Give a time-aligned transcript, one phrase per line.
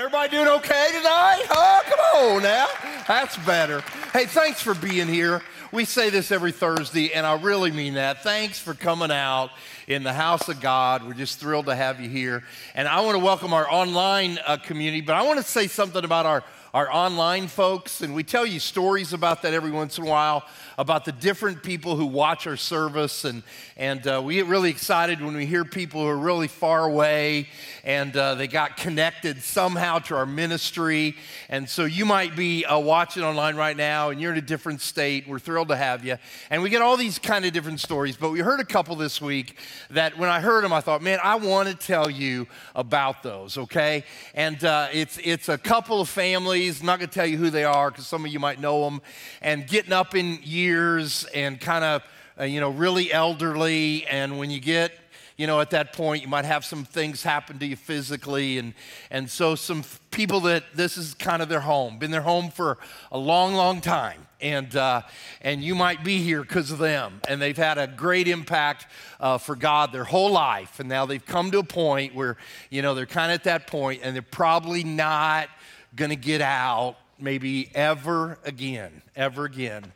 [0.00, 1.44] Everybody doing okay tonight?
[1.50, 2.68] Oh, come on now.
[3.06, 3.82] That's better.
[4.14, 5.42] Hey, thanks for being here.
[5.72, 8.22] We say this every Thursday, and I really mean that.
[8.22, 9.50] Thanks for coming out
[9.86, 11.06] in the house of God.
[11.06, 12.44] We're just thrilled to have you here.
[12.74, 16.02] And I want to welcome our online uh, community, but I want to say something
[16.02, 18.00] about our, our online folks.
[18.00, 20.44] And we tell you stories about that every once in a while
[20.78, 23.24] about the different people who watch our service.
[23.24, 23.42] And,
[23.76, 27.48] and uh, we get really excited when we hear people who are really far away
[27.82, 31.16] and uh, they got connected somehow to our ministry.
[31.48, 34.80] And so you might be uh, watching online right now and you're in a different
[34.80, 35.26] state.
[35.26, 36.18] We're thrilled to have you.
[36.50, 39.20] And we get all these kind of different stories, but we heard a couple this
[39.20, 39.56] week
[39.90, 43.58] that when I heard them, I thought, man, I want to tell you about those,
[43.58, 44.04] okay?
[44.34, 46.59] And uh, it's, it's a couple of families.
[46.68, 48.84] I'm not going to tell you who they are because some of you might know
[48.84, 49.00] them.
[49.40, 52.02] And getting up in years and kind of,
[52.38, 54.06] uh, you know, really elderly.
[54.06, 54.92] And when you get,
[55.36, 58.58] you know, at that point, you might have some things happen to you physically.
[58.58, 58.74] And,
[59.10, 62.76] and so, some people that this is kind of their home, been their home for
[63.10, 64.26] a long, long time.
[64.42, 65.02] And, uh,
[65.40, 67.20] and you might be here because of them.
[67.28, 68.86] And they've had a great impact
[69.18, 70.80] uh, for God their whole life.
[70.80, 72.36] And now they've come to a point where,
[72.70, 75.48] you know, they're kind of at that point and they're probably not
[75.94, 79.92] going to get out maybe ever again, ever again.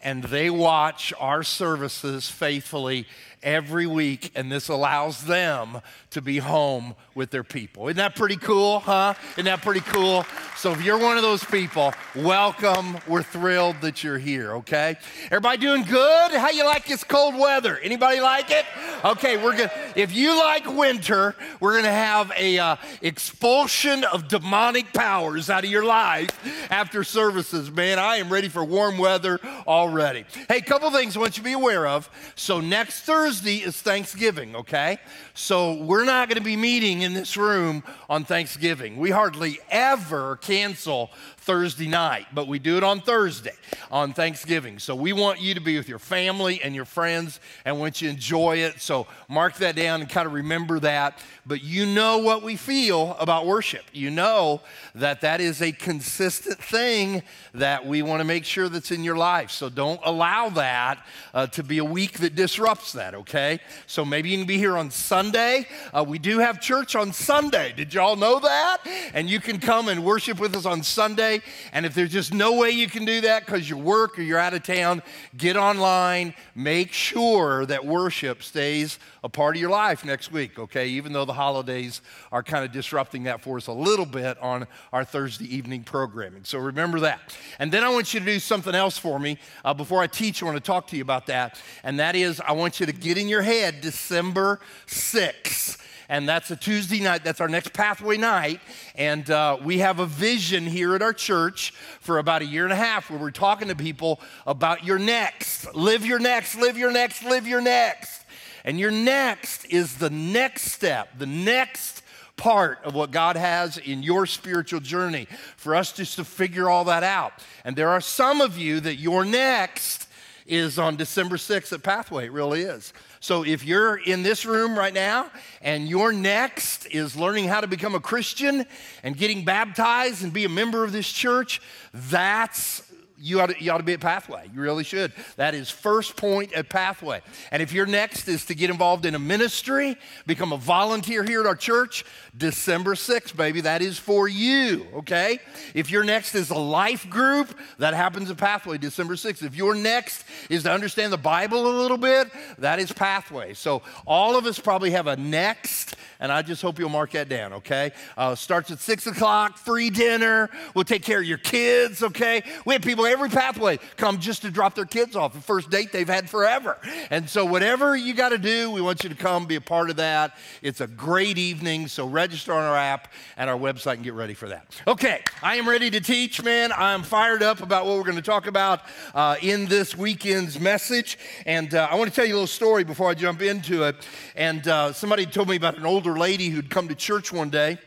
[0.00, 3.06] And they watch our services faithfully
[3.42, 7.88] every week, and this allows them to be home with their people.
[7.88, 9.14] Isn't that pretty cool, huh?
[9.32, 10.24] Isn't that pretty cool?
[10.56, 12.98] So if you're one of those people, welcome.
[13.06, 14.96] We're thrilled that you're here, okay?
[15.26, 16.32] Everybody doing good?
[16.32, 17.78] How you like this cold weather?
[17.78, 18.64] Anybody like it?
[19.04, 24.04] Okay, we're going to if you like winter, we're going to have a uh, expulsion
[24.04, 26.30] of demonic powers out of your life
[26.70, 27.70] after services.
[27.70, 30.24] Man, I am ready for warm weather already.
[30.48, 32.08] Hey, couple things I want you to be aware of.
[32.34, 34.96] So next Thursday Thursday is Thanksgiving, okay?
[35.34, 38.96] So we're not going to be meeting in this room on Thanksgiving.
[38.96, 41.10] We hardly ever cancel
[41.48, 43.54] Thursday night, but we do it on Thursday
[43.90, 44.78] on Thanksgiving.
[44.78, 48.08] So we want you to be with your family and your friends and want you
[48.08, 48.82] to enjoy it.
[48.82, 51.18] So mark that down and kind of remember that.
[51.46, 53.84] But you know what we feel about worship.
[53.94, 54.60] You know
[54.94, 57.22] that that is a consistent thing
[57.54, 59.50] that we want to make sure that's in your life.
[59.50, 61.02] So don't allow that
[61.32, 63.60] uh, to be a week that disrupts that, okay?
[63.86, 65.66] So maybe you can be here on Sunday.
[65.94, 67.72] Uh, we do have church on Sunday.
[67.74, 68.82] Did y'all know that?
[69.14, 71.37] And you can come and worship with us on Sunday.
[71.72, 74.38] And if there's just no way you can do that because you work or you're
[74.38, 75.02] out of town,
[75.36, 76.34] get online.
[76.54, 80.88] Make sure that worship stays a part of your life next week, okay?
[80.88, 82.00] Even though the holidays
[82.32, 86.44] are kind of disrupting that for us a little bit on our Thursday evening programming.
[86.44, 87.34] So remember that.
[87.58, 89.38] And then I want you to do something else for me.
[89.64, 91.60] Uh, before I teach, I want to talk to you about that.
[91.82, 95.78] And that is, I want you to get in your head December 6th
[96.08, 97.22] and that's a Tuesday night.
[97.22, 98.60] That's our next pathway night.
[98.94, 102.72] And uh, we have a vision here at our church for about a year and
[102.72, 105.74] a half where we're talking to people about your next.
[105.74, 108.24] Live your next, live your next, live your next.
[108.64, 112.02] And your next is the next step, the next
[112.36, 115.26] part of what God has in your spiritual journey
[115.56, 117.32] for us just to figure all that out.
[117.64, 120.07] And there are some of you that your next
[120.48, 122.26] is on December 6th at Pathway.
[122.26, 122.92] It really is.
[123.20, 127.66] So if you're in this room right now and your next is learning how to
[127.66, 128.64] become a Christian
[129.02, 131.60] and getting baptized and be a member of this church,
[131.92, 132.82] that's
[133.20, 134.48] you ought, to, you ought to be at Pathway.
[134.54, 135.12] You really should.
[135.36, 137.20] That is first point at Pathway.
[137.50, 139.96] And if your next is to get involved in a ministry,
[140.26, 142.04] become a volunteer here at our church,
[142.36, 145.40] December 6th, baby, that is for you, okay?
[145.74, 149.42] If your next is a life group, that happens at Pathway, December 6th.
[149.42, 153.54] If your next is to understand the Bible a little bit, that is Pathway.
[153.54, 157.28] So all of us probably have a next, and I just hope you'll mark that
[157.28, 157.90] down, okay?
[158.16, 160.50] Uh, starts at 6 o'clock, free dinner.
[160.74, 162.42] We'll take care of your kids, okay?
[162.64, 165.92] We have people every pathway come just to drop their kids off, the first date
[165.92, 166.78] they've had forever.
[167.10, 169.90] And so, whatever you got to do, we want you to come be a part
[169.90, 170.36] of that.
[170.62, 171.88] It's a great evening.
[171.88, 174.80] So, register on our app and our website and get ready for that.
[174.86, 176.72] Okay, I am ready to teach, man.
[176.72, 178.82] I'm fired up about what we're going to talk about
[179.14, 181.18] uh, in this weekend's message.
[181.46, 183.96] And uh, I want to tell you a little story before I jump into it.
[184.36, 187.78] And uh, somebody told me about an older lady who'd come to church one day.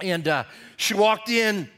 [0.00, 0.44] And uh,
[0.76, 1.68] she walked in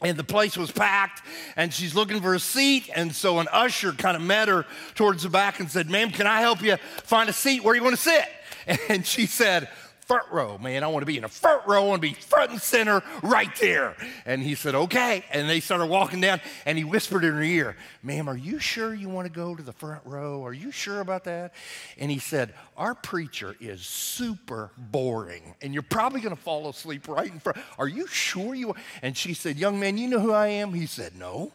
[0.00, 1.22] and the place was packed
[1.56, 4.64] and she's looking for a seat and so an usher kind of met her
[4.94, 7.82] towards the back and said ma'am can i help you find a seat where you
[7.82, 8.24] want to sit?
[8.90, 9.70] And she said
[10.08, 10.82] front row, man.
[10.82, 11.84] I want to be in the front row.
[11.84, 13.94] I want to be front and center right there.
[14.24, 15.22] And he said, okay.
[15.30, 18.94] And they started walking down, and he whispered in her ear, ma'am, are you sure
[18.94, 20.42] you want to go to the front row?
[20.44, 21.52] Are you sure about that?
[21.98, 27.06] And he said, our preacher is super boring, and you're probably going to fall asleep
[27.06, 27.58] right in front.
[27.78, 28.74] Are you sure you?
[29.02, 30.72] And she said, young man, you know who I am?
[30.72, 31.52] He said, no.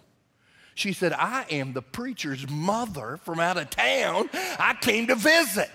[0.75, 4.29] She said, I am the preacher's mother from out of town.
[4.33, 5.69] I came to visit.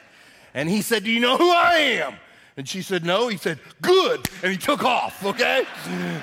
[0.54, 2.14] And he said, Do you know who I am?
[2.58, 3.28] And she said, No.
[3.28, 4.28] He said, Good.
[4.42, 5.64] And he took off, okay?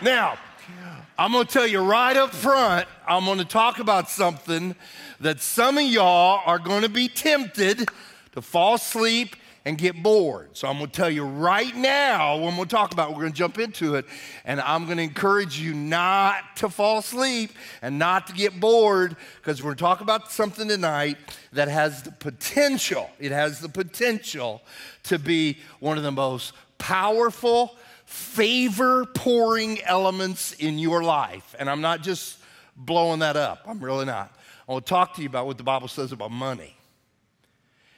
[0.03, 0.37] Now,
[1.17, 4.75] I'm gonna tell you right up front, I'm gonna talk about something
[5.21, 7.89] that some of y'all are gonna be tempted
[8.33, 10.49] to fall asleep and get bored.
[10.53, 13.33] So I'm going to tell you right now when we'll talk about it, we're going
[13.33, 14.05] to jump into it
[14.45, 17.51] and I'm going to encourage you not to fall asleep
[17.81, 21.17] and not to get bored because we're going to talk about something tonight
[21.51, 23.09] that has the potential.
[23.19, 24.61] It has the potential
[25.03, 27.75] to be one of the most powerful
[28.05, 31.55] favor pouring elements in your life.
[31.57, 32.37] And I'm not just
[32.75, 33.63] blowing that up.
[33.65, 34.31] I'm really not.
[34.67, 36.75] I want to talk to you about what the Bible says about money.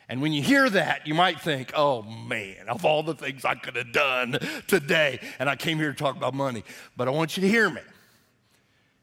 [0.10, 3.56] And when you hear that, you might think, oh man, of all the things I
[3.56, 6.64] could have done today, and I came here to talk about money.
[6.96, 7.82] But I want you to hear me.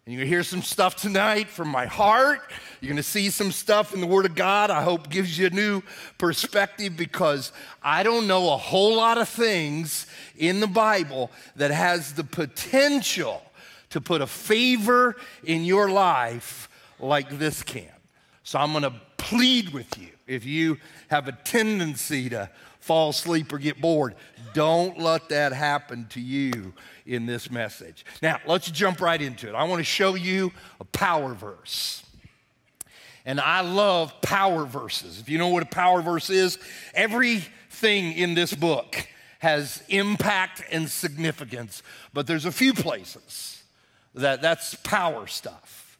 [0.06, 2.40] And you're gonna hear some stuff tonight from my heart.
[2.80, 5.50] You're gonna see some stuff in the Word of God, I hope gives you a
[5.50, 5.82] new
[6.18, 7.52] perspective because
[7.82, 13.42] I don't know a whole lot of things in the Bible that has the potential
[13.90, 16.68] to put a favor in your life
[16.98, 17.88] like this can.
[18.42, 20.78] So I'm gonna plead with you if you
[21.08, 22.50] have a tendency to
[22.80, 24.14] fall asleep or get bored,
[24.52, 26.72] don't let that happen to you
[27.06, 28.04] in this message.
[28.22, 29.54] Now, let's jump right into it.
[29.54, 32.04] I want to show you a power verse.
[33.26, 35.18] And I love power verses.
[35.18, 36.58] If you know what a power verse is,
[36.92, 41.82] everything in this book has impact and significance,
[42.12, 43.62] but there's a few places
[44.14, 45.98] that that's power stuff.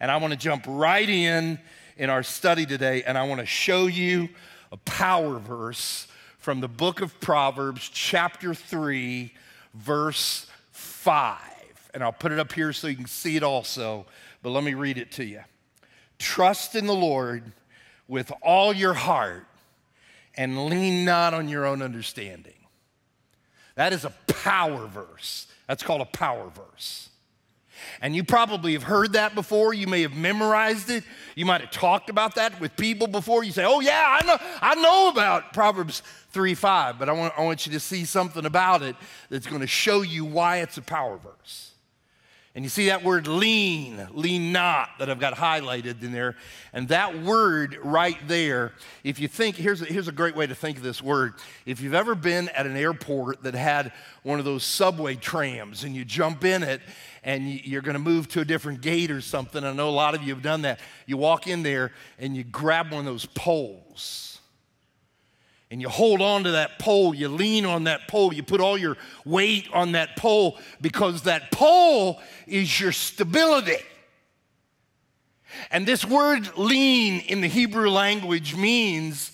[0.00, 1.58] And I want to jump right in
[2.00, 4.30] in our study today, and I want to show you
[4.72, 6.08] a power verse
[6.38, 9.34] from the book of Proverbs, chapter 3,
[9.74, 11.38] verse 5.
[11.92, 14.06] And I'll put it up here so you can see it also,
[14.42, 15.42] but let me read it to you.
[16.18, 17.52] Trust in the Lord
[18.08, 19.46] with all your heart
[20.34, 22.54] and lean not on your own understanding.
[23.74, 25.48] That is a power verse.
[25.66, 27.09] That's called a power verse.
[28.00, 29.74] And you probably have heard that before.
[29.74, 31.04] You may have memorized it.
[31.34, 33.44] You might have talked about that with people before.
[33.44, 37.34] You say, Oh, yeah, I know, I know about Proverbs 3 5, but I want,
[37.36, 38.96] I want you to see something about it
[39.28, 41.69] that's going to show you why it's a power verse.
[42.56, 46.34] And you see that word lean, lean not, that I've got highlighted in there.
[46.72, 48.72] And that word right there,
[49.04, 51.34] if you think, here's a, here's a great way to think of this word.
[51.64, 53.92] If you've ever been at an airport that had
[54.24, 56.80] one of those subway trams and you jump in it
[57.22, 60.16] and you're going to move to a different gate or something, I know a lot
[60.16, 60.80] of you have done that.
[61.06, 64.29] You walk in there and you grab one of those poles
[65.70, 68.76] and you hold on to that pole, you lean on that pole, you put all
[68.76, 73.76] your weight on that pole because that pole is your stability.
[75.70, 79.30] And this word lean in the Hebrew language means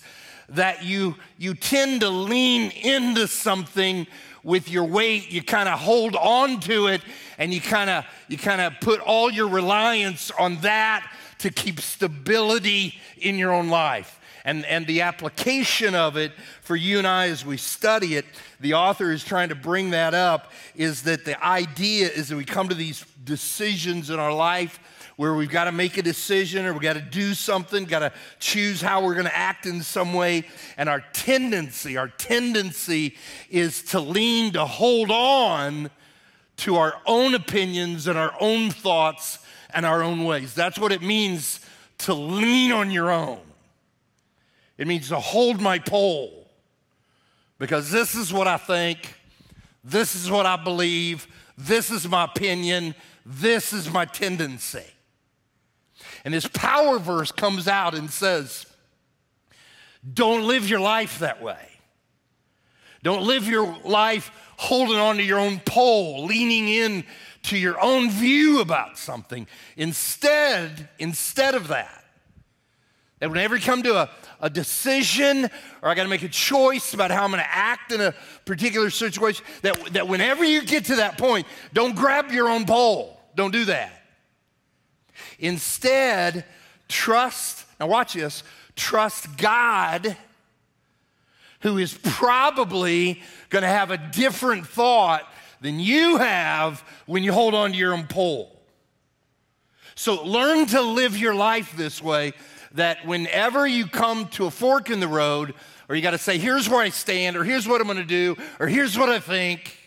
[0.49, 4.05] that you, you tend to lean into something
[4.43, 5.31] with your weight.
[5.31, 7.01] You kind of hold on to it
[7.37, 11.07] and you kind of you kind of put all your reliance on that
[11.39, 16.99] to keep stability in your own life and, and the application of it for you
[16.99, 18.23] and I as we study it,
[18.61, 22.45] the author is trying to bring that up is that the idea is that we
[22.45, 24.79] come to these decisions in our life
[25.17, 28.13] where we've got to make a decision or we've got to do something, got to
[28.39, 30.45] choose how we're going to act in some way.
[30.77, 33.15] And our tendency, our tendency
[33.49, 35.89] is to lean, to hold on
[36.57, 39.39] to our own opinions and our own thoughts
[39.73, 40.53] and our own ways.
[40.53, 41.59] That's what it means
[41.99, 43.39] to lean on your own.
[44.77, 46.49] It means to hold my pole
[47.59, 49.15] because this is what I think,
[49.83, 52.93] this is what I believe, this is my opinion,
[53.25, 54.85] this is my tendency.
[56.23, 58.65] And this power verse comes out and says,
[60.13, 61.69] Don't live your life that way.
[63.03, 67.03] Don't live your life holding on to your own pole, leaning in
[67.43, 69.47] to your own view about something.
[69.77, 72.03] Instead, instead of that,
[73.19, 74.09] that whenever you come to a,
[74.41, 75.45] a decision
[75.81, 78.13] or I got to make a choice about how I'm going to act in a
[78.45, 83.19] particular situation, that, that whenever you get to that point, don't grab your own pole.
[83.35, 84.03] Don't do that.
[85.39, 86.45] Instead,
[86.87, 88.43] trust, now watch this,
[88.75, 90.15] trust God
[91.61, 95.27] who is probably going to have a different thought
[95.59, 98.53] than you have when you hold on to your own pole.
[99.95, 102.33] So learn to live your life this way
[102.77, 105.53] that whenever you come to a fork in the road,
[105.89, 108.03] or you got to say, here's where I stand, or here's what I'm going to
[108.03, 109.77] do, or here's what I think,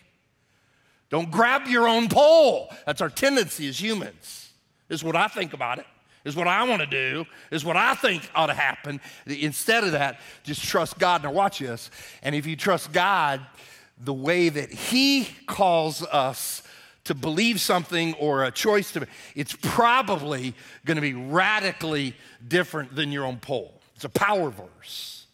[1.08, 2.72] don't grab your own pole.
[2.86, 4.50] That's our tendency as humans.
[4.88, 5.86] Is what I think about it
[6.24, 9.00] is what I want to do, is what I think ought to happen.
[9.26, 11.22] Instead of that, just trust God.
[11.22, 11.90] Now, watch this.
[12.22, 13.40] And if you trust God
[13.98, 16.62] the way that He calls us
[17.04, 20.54] to believe something or a choice to, it's probably
[20.84, 22.14] going to be radically
[22.46, 23.80] different than your own pole.
[23.94, 25.26] It's a power verse.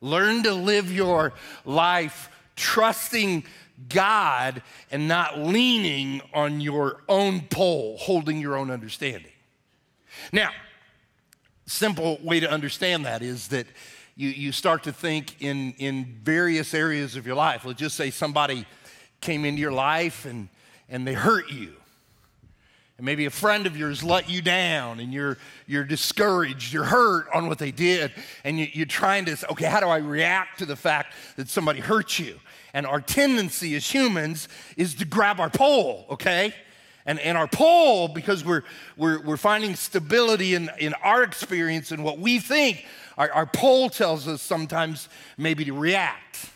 [0.00, 1.32] Learn to live your
[1.64, 3.44] life trusting
[3.88, 9.32] God and not leaning on your own pole, holding your own understanding.
[10.32, 10.50] Now,
[11.66, 13.66] simple way to understand that is that
[14.16, 17.64] you, you start to think in, in various areas of your life.
[17.64, 18.66] Let's just say somebody
[19.20, 20.48] came into your life and,
[20.90, 21.72] and they hurt you.
[22.98, 27.28] And maybe a friend of yours let you down and you're, you're discouraged, you're hurt
[27.32, 28.12] on what they did,
[28.44, 31.48] and you, you're trying to say, okay, how do I react to the fact that
[31.48, 32.38] somebody hurt you?
[32.74, 36.52] And our tendency as humans is to grab our pole, okay?
[37.06, 38.64] And, and our pole, because we're,
[38.98, 42.84] we're, we're finding stability in, in our experience and what we think,
[43.16, 46.50] our, our pole tells us sometimes maybe to react.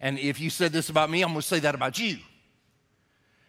[0.00, 2.18] And if you said this about me, I'm gonna say that about you.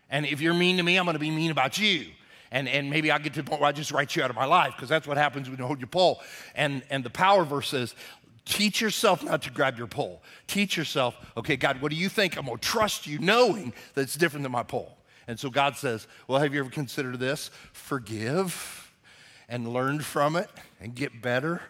[0.09, 2.07] And if you're mean to me, I'm gonna be mean about you.
[2.51, 4.35] And, and maybe I get to the point where I just write you out of
[4.35, 6.21] my life because that's what happens when you hold your pole.
[6.55, 7.95] And, and the power verse says,
[8.45, 10.21] Teach yourself not to grab your pole.
[10.45, 12.37] Teach yourself, okay, God, what do you think?
[12.37, 14.97] I'm gonna trust you knowing that it's different than my pole.
[15.27, 17.49] And so God says, Well, have you ever considered this?
[17.73, 18.93] Forgive
[19.49, 21.61] and learn from it and get better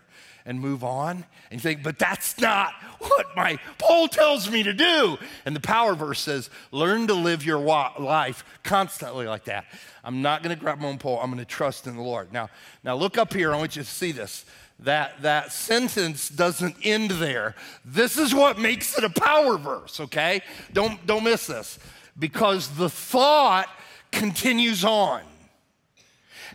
[0.46, 1.26] and move on.
[1.50, 5.18] And you think, But that's not what my pole tells me to do.
[5.46, 9.66] And the power verse says, Learn to live your life constantly like that.
[10.04, 11.20] I'm not going to grab my own pole.
[11.20, 12.32] I'm going to trust in the Lord.
[12.32, 12.50] Now,
[12.84, 13.54] now look up here.
[13.54, 14.46] I want you to see this.
[14.80, 17.56] That, that sentence doesn't end there.
[17.86, 20.42] This is what makes it a power verse, okay?
[20.74, 21.80] Don't, don't miss this
[22.20, 23.70] because the thought
[24.12, 25.22] continues on.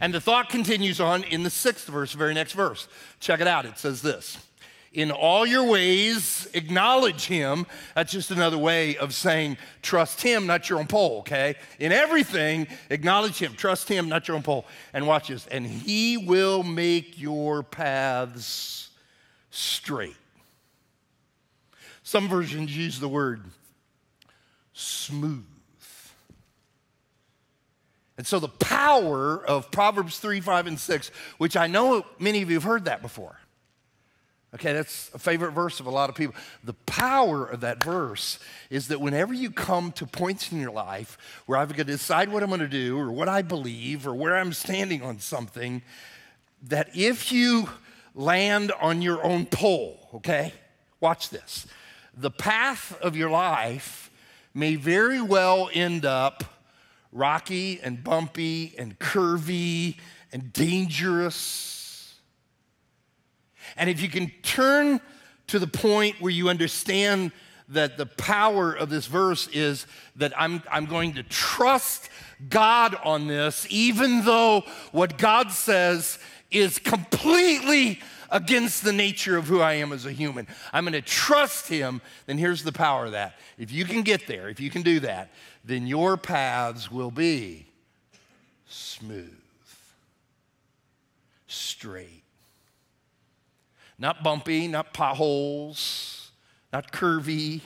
[0.00, 2.88] And the thought continues on in the sixth verse, very next verse.
[3.20, 3.66] Check it out.
[3.66, 4.38] It says this
[4.92, 7.66] In all your ways, acknowledge him.
[7.94, 11.56] That's just another way of saying trust him, not your own pole, okay?
[11.78, 13.54] In everything, acknowledge him.
[13.54, 14.64] Trust him, not your own pole.
[14.94, 15.46] And watch this.
[15.48, 18.88] And he will make your paths
[19.50, 20.16] straight.
[22.02, 23.42] Some versions use the word
[24.72, 25.44] smooth.
[28.20, 32.50] And so the power of Proverbs 3, 5, and 6, which I know many of
[32.50, 33.38] you have heard that before.
[34.54, 36.34] Okay, that's a favorite verse of a lot of people.
[36.62, 41.16] The power of that verse is that whenever you come to points in your life
[41.46, 44.14] where I've got to decide what I'm going to do or what I believe or
[44.14, 45.80] where I'm standing on something,
[46.64, 47.70] that if you
[48.14, 50.52] land on your own pole, okay,
[51.00, 51.66] watch this.
[52.14, 54.10] The path of your life
[54.52, 56.44] may very well end up
[57.12, 59.96] rocky and bumpy and curvy
[60.32, 62.14] and dangerous.
[63.76, 65.00] And if you can turn
[65.48, 67.32] to the point where you understand
[67.68, 69.86] that the power of this verse is
[70.16, 72.10] that I'm, I'm going to trust
[72.48, 76.18] God on this, even though what God says
[76.50, 78.00] is completely
[78.30, 80.46] against the nature of who I am as a human.
[80.72, 82.00] I'm going to trust Him.
[82.26, 83.38] Then here's the power of that.
[83.58, 85.30] If you can get there, if you can do that,
[85.64, 87.66] then your paths will be
[88.66, 89.30] smooth,
[91.46, 92.22] straight.
[93.98, 96.30] Not bumpy, not potholes,
[96.72, 97.60] not curvy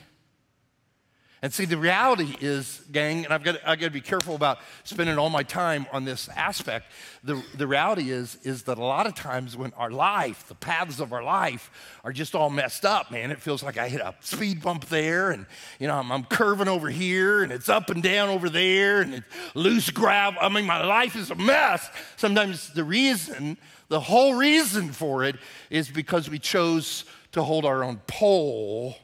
[1.45, 4.57] and see, the reality is, gang, and I've got, I've got to be careful about
[4.83, 6.87] spending all my time on this aspect.
[7.23, 10.99] The, the reality is, is that a lot of times when our life, the paths
[10.99, 11.69] of our life,
[12.03, 15.29] are just all messed up, man, it feels like I hit a speed bump there,
[15.29, 15.45] and
[15.77, 19.13] you know, I'm, I'm curving over here, and it's up and down over there, and
[19.13, 20.39] it's loose gravel.
[20.41, 21.87] I mean, my life is a mess.
[22.15, 23.59] Sometimes the reason,
[23.89, 25.35] the whole reason for it,
[25.69, 28.95] is because we chose to hold our own pole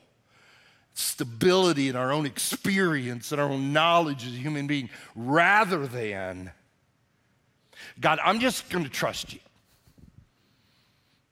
[1.01, 6.51] stability in our own experience and our own knowledge as a human being rather than,
[7.99, 9.39] God, I'm just going to trust you.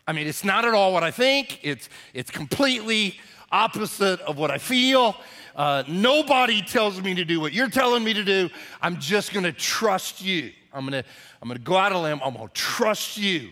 [0.08, 3.20] I mean, it's not at all what I think, it's, it's completely
[3.52, 5.16] opposite of what I feel.
[5.56, 8.50] Uh, nobody tells me to do what you're telling me to do.
[8.82, 10.52] I'm just going to trust you.
[10.72, 11.10] I'm going to
[11.42, 12.20] I'm going to go out of limb.
[12.24, 13.50] I'm going to trust you.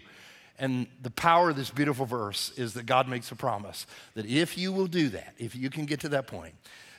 [0.59, 3.85] And the power of this beautiful verse is that God makes a promise
[4.15, 6.55] that if you will do that, if you can get to that point,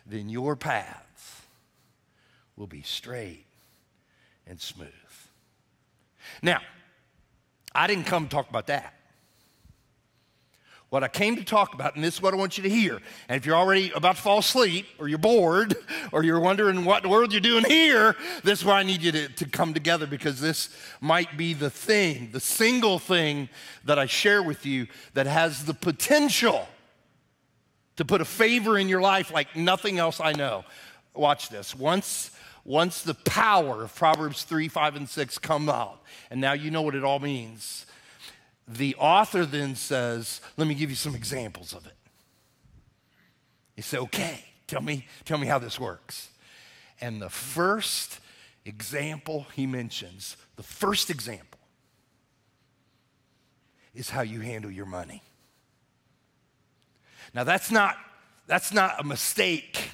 [0.07, 1.43] then your paths
[2.57, 3.47] will be straight
[4.47, 4.89] and smooth.
[6.43, 6.61] Now,
[7.75, 8.95] I didn't come talk about that.
[10.91, 12.99] What I came to talk about, and this is what I want you to hear.
[13.29, 15.77] And if you're already about to fall asleep, or you're bored,
[16.13, 19.03] or you're wondering what in the world you're doing here, this is where I need
[19.03, 20.71] you to, to come together because this
[21.03, 23.51] might be the thing, the single thing
[23.85, 26.67] that I share with you that has the potential
[27.97, 30.65] to put a favor in your life like nothing else I know.
[31.13, 31.75] Watch this.
[31.75, 32.31] Once,
[32.65, 36.81] once the power of Proverbs 3, 5, and 6 come out, and now you know
[36.81, 37.85] what it all means
[38.69, 41.95] the author then says, Let me give you some examples of it.
[43.75, 46.29] He said, Okay, tell me, tell me how this works.
[47.01, 48.21] And the first
[48.65, 51.61] example he mentions, the first example,
[53.95, 55.23] is how you handle your money.
[57.35, 57.97] Now that's not
[58.47, 59.91] that's not a mistake.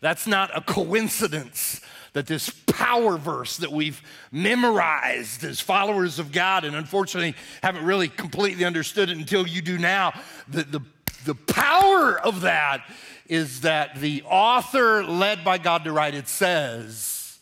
[0.00, 1.80] That's not a coincidence
[2.16, 4.00] that this power verse that we've
[4.32, 9.76] memorized as followers of God and unfortunately haven't really completely understood it until you do
[9.76, 10.18] now,
[10.48, 10.80] the, the,
[11.26, 12.88] the power of that
[13.26, 17.38] is that the author led by God to write it says,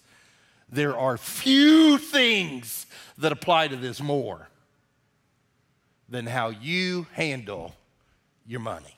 [0.69, 2.87] there are few things
[3.19, 4.49] that apply to this more
[6.09, 7.77] than how you handle
[8.45, 8.97] your money.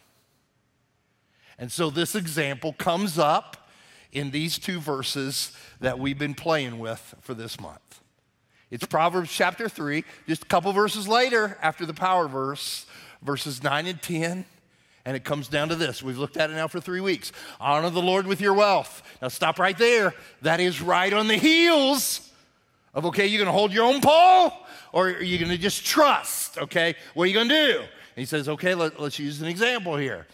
[1.59, 3.66] And so this example comes up
[4.13, 8.01] in these two verses that we've been playing with for this month.
[8.71, 12.87] It's Proverbs chapter 3, just a couple verses later after the power verse,
[13.23, 14.45] verses 9 and 10.
[15.05, 16.03] And it comes down to this.
[16.03, 17.31] We've looked at it now for three weeks.
[17.61, 19.05] Honor the Lord with your wealth.
[19.23, 20.13] Now, stop right there.
[20.43, 22.29] That is right on the heels
[22.93, 24.53] of, okay, you're going to hold your own pole
[24.93, 26.59] or are you going to just trust?
[26.59, 27.79] Okay, what are you going to do?
[27.79, 30.27] And he says, okay, let, us use an example here.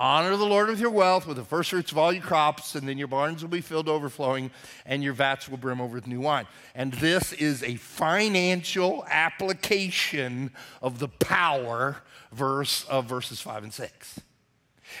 [0.00, 2.88] Honor the Lord with your wealth, with the first fruits of all your crops, and
[2.88, 4.52] then your barns will be filled overflowing,
[4.86, 6.46] and your vats will brim over with new wine.
[6.76, 11.96] And this is a financial application of the power
[12.30, 14.20] verse of verses five and six.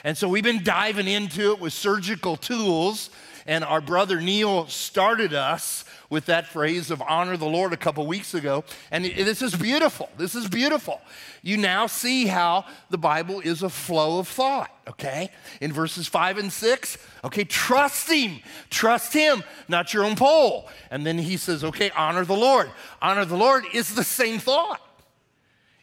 [0.02, 3.10] And so we've been diving into it with surgical tools,
[3.48, 8.06] and our brother Neil started us with that phrase of honor the Lord a couple
[8.06, 8.62] weeks ago.
[8.90, 10.10] And this is beautiful.
[10.16, 11.00] This is beautiful.
[11.42, 15.30] You now see how the Bible is a flow of thought, okay?
[15.60, 18.40] In verses five and six, okay, trust Him.
[18.70, 20.68] Trust Him, not your own pole.
[20.90, 22.70] And then he says, okay, honor the Lord.
[23.00, 24.80] Honor the Lord is the same thought.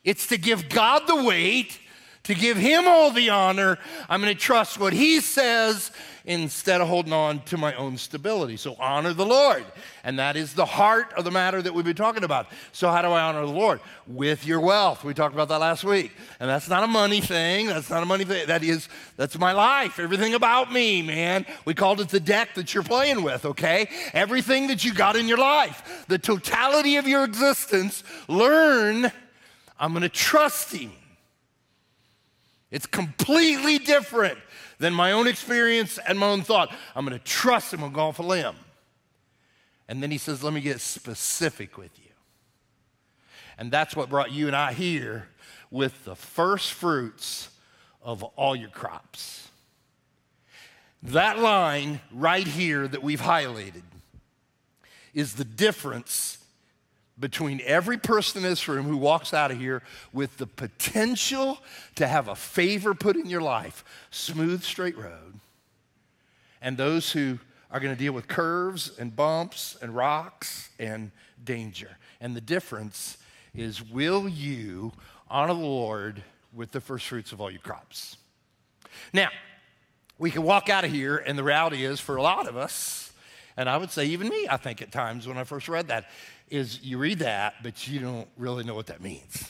[0.04, 1.80] It's to give God the weight,
[2.26, 3.78] to give Him all the honor.
[4.10, 5.92] I'm going to trust what He says
[6.26, 8.58] instead of holding on to my own stability.
[8.58, 9.64] So honor the Lord.
[10.04, 12.48] And that is the heart of the matter that we've been talking about.
[12.72, 13.80] So, how do I honor the Lord?
[14.08, 15.04] With your wealth.
[15.04, 16.12] We talked about that last week.
[16.40, 17.68] And that's not a money thing.
[17.68, 18.48] That's not a money thing.
[18.48, 20.00] That is, that's my life.
[20.00, 21.46] Everything about me, man.
[21.66, 23.90] We called it the deck that you're playing with, okay?
[24.14, 29.12] Everything that you got in your life, the totality of your existence, learn
[29.80, 30.92] I'm going to trust Him.
[32.76, 34.38] It's completely different
[34.80, 36.76] than my own experience and my own thought.
[36.94, 38.58] I'm going to trust him and go off a limb.
[39.88, 42.12] And then he says, Let me get specific with you.
[43.58, 45.30] And that's what brought you and I here
[45.72, 47.48] with the first fruits
[48.02, 49.48] of all your crops.
[51.02, 53.84] That line right here that we've highlighted
[55.14, 56.40] is the difference
[57.20, 61.60] between every person in this room who walks out of here with the potential
[61.96, 65.40] to have a favor put in your life, smooth, straight road,
[66.62, 67.40] and those who
[67.72, 71.12] are going to deal with curves and bumps and rocks and
[71.44, 71.98] danger.
[72.20, 73.18] And the difference
[73.54, 74.92] is will you
[75.30, 76.24] honor the Lord
[76.54, 78.18] with the first fruits of all your crops?
[79.14, 79.30] Now,
[80.18, 83.12] we can walk out of here, and the reality is for a lot of us,
[83.58, 86.10] and I would say even me, I think at times when I first read that,
[86.50, 89.50] is you read that, but you don't really know what that means.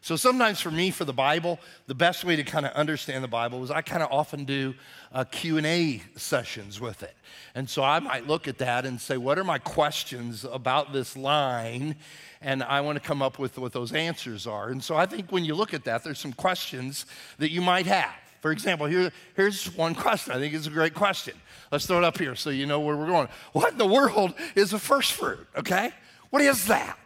[0.00, 3.28] So sometimes for me, for the Bible, the best way to kind of understand the
[3.28, 4.74] Bible is I kind of often do
[5.12, 7.14] uh, Q&A sessions with it.
[7.54, 11.16] And so I might look at that and say, what are my questions about this
[11.16, 11.96] line?
[12.40, 14.70] And I want to come up with what those answers are.
[14.70, 17.04] And so I think when you look at that, there's some questions
[17.38, 18.14] that you might have.
[18.40, 20.32] For example, here, here's one question.
[20.32, 21.34] I think it's a great question.
[21.72, 23.28] Let's throw it up here so you know where we're going.
[23.52, 25.46] What in the world is a first fruit?
[25.56, 25.90] Okay?
[26.30, 26.98] What is that?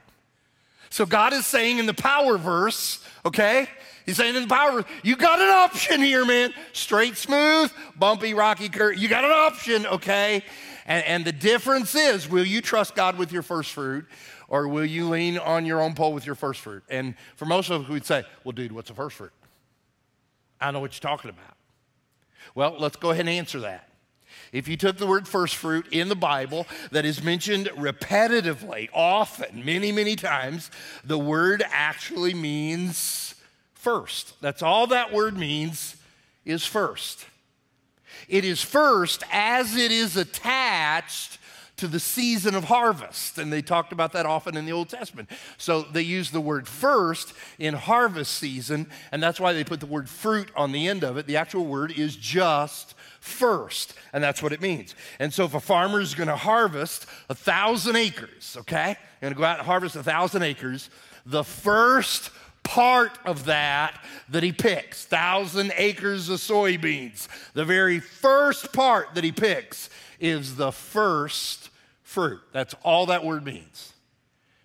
[0.90, 3.66] So God is saying in the power verse, okay?
[4.04, 6.52] He's saying in the power verse, you got an option here, man.
[6.74, 8.98] Straight, smooth, bumpy, rocky, curve.
[8.98, 10.44] You got an option, okay?
[10.84, 14.04] And, and the difference is, will you trust God with your first fruit?
[14.48, 16.82] Or will you lean on your own pole with your first fruit?
[16.90, 19.32] And for most of us, we'd say, well, dude, what's a first fruit?
[20.62, 21.56] I know what you're talking about.
[22.54, 23.88] Well, let's go ahead and answer that.
[24.52, 29.64] If you took the word first fruit in the Bible that is mentioned repetitively, often,
[29.64, 30.70] many, many times,
[31.04, 33.34] the word actually means
[33.74, 34.40] first.
[34.42, 35.96] That's all that word means
[36.44, 37.26] is first.
[38.28, 41.38] It is first as it is attached
[41.82, 43.38] to the season of harvest.
[43.38, 45.28] And they talked about that often in the Old Testament.
[45.58, 49.86] So they use the word first in harvest season, and that's why they put the
[49.86, 51.26] word fruit on the end of it.
[51.26, 54.94] The actual word is just first, and that's what it means.
[55.18, 59.38] And so if a farmer is going to harvest a thousand acres, okay, going to
[59.38, 60.88] go out and harvest a thousand acres,
[61.26, 62.30] the first
[62.62, 69.24] part of that that he picks, thousand acres of soybeans, the very first part that
[69.24, 69.90] he picks
[70.20, 71.70] is the first
[72.12, 72.40] fruit.
[72.52, 73.92] That's all that word means.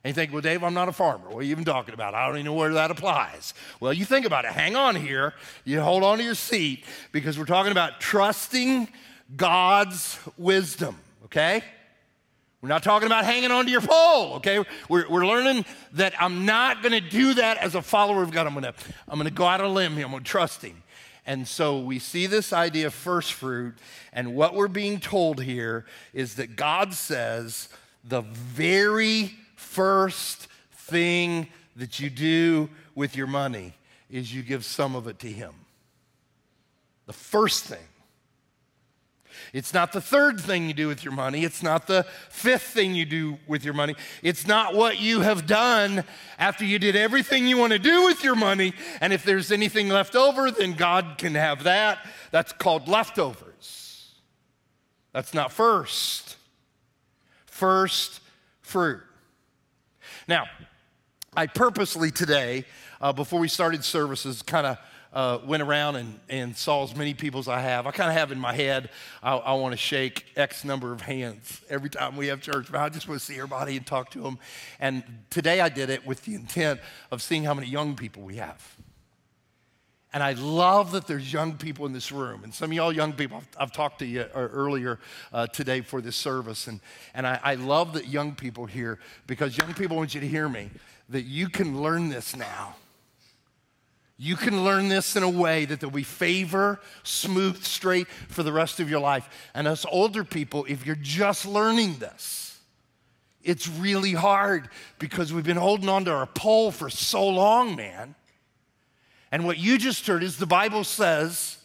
[0.04, 1.28] And you think, well, Dave, I'm not a farmer.
[1.30, 2.14] What are you even talking about?
[2.14, 3.54] I don't even know where that applies.
[3.80, 4.52] Well, you think about it.
[4.52, 5.34] Hang on here.
[5.66, 8.88] You hold on to your seat because we're talking about trusting
[9.36, 11.62] God's wisdom, okay?
[12.62, 14.64] We're not talking about hanging onto your pole, okay?
[14.90, 18.48] We're, we're learning that I'm not gonna do that as a follower of God.
[18.48, 18.74] I'm gonna,
[19.08, 20.84] I'm gonna go out on a limb here, I'm gonna trust Him.
[21.28, 23.76] And so we see this idea of first fruit,
[24.14, 27.68] and what we're being told here is that God says
[28.06, 33.74] the very first thing that you do with your money
[34.10, 35.54] is you give some of it to Him.
[37.08, 37.86] The first thing.
[39.54, 41.44] It's not the third thing you do with your money.
[41.44, 43.96] It's not the fifth thing you do with your money.
[44.24, 46.04] It's not what you have done
[46.38, 48.74] after you did everything you want to do with your money.
[49.02, 52.06] And if there's anything left over, then God can have that.
[52.32, 54.14] That's called leftovers.
[55.14, 56.38] That's not first.
[57.46, 58.22] First
[58.62, 59.02] fruit.
[60.28, 60.46] Now,
[61.36, 62.66] I purposely today,
[63.00, 64.78] uh, before we started services, kind of
[65.18, 67.88] uh, went around and, and saw as many people as I have.
[67.88, 68.92] I kind of have in my head,
[69.24, 72.80] I, I want to shake X number of hands every time we have church, but
[72.80, 74.38] I just want to see everybody and talk to them.
[74.80, 78.36] And today I did it with the intent of seeing how many young people we
[78.36, 78.78] have.
[80.14, 82.44] And I love that there's young people in this room.
[82.44, 85.00] And some of y'all young people, I've, I've talked to you uh, earlier
[85.34, 86.68] uh, today for this service.
[86.68, 86.80] And,
[87.16, 90.48] and I, I love that young people here because young people want you to hear
[90.48, 90.70] me
[91.10, 92.76] that you can learn this now
[94.18, 98.52] you can learn this in a way that there'll be favor, smooth, straight for the
[98.52, 99.30] rest of your life.
[99.54, 102.60] And us older people, if you're just learning this,
[103.44, 108.16] it's really hard because we've been holding on to our pole for so long, man.
[109.32, 111.58] And what you just heard is the Bible says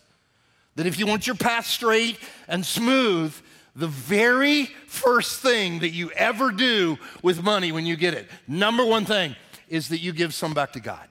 [0.77, 3.35] that if you want your path straight and smooth,
[3.75, 8.85] the very first thing that you ever do with money when you get it, number
[8.85, 9.37] one thing,
[9.69, 11.09] is that you give some back to God.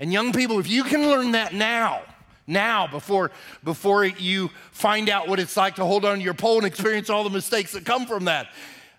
[0.00, 2.00] And young people, if you can learn that now,
[2.46, 3.30] now before,
[3.62, 7.10] before you find out what it's like to hold on to your pole and experience
[7.10, 8.48] all the mistakes that come from that,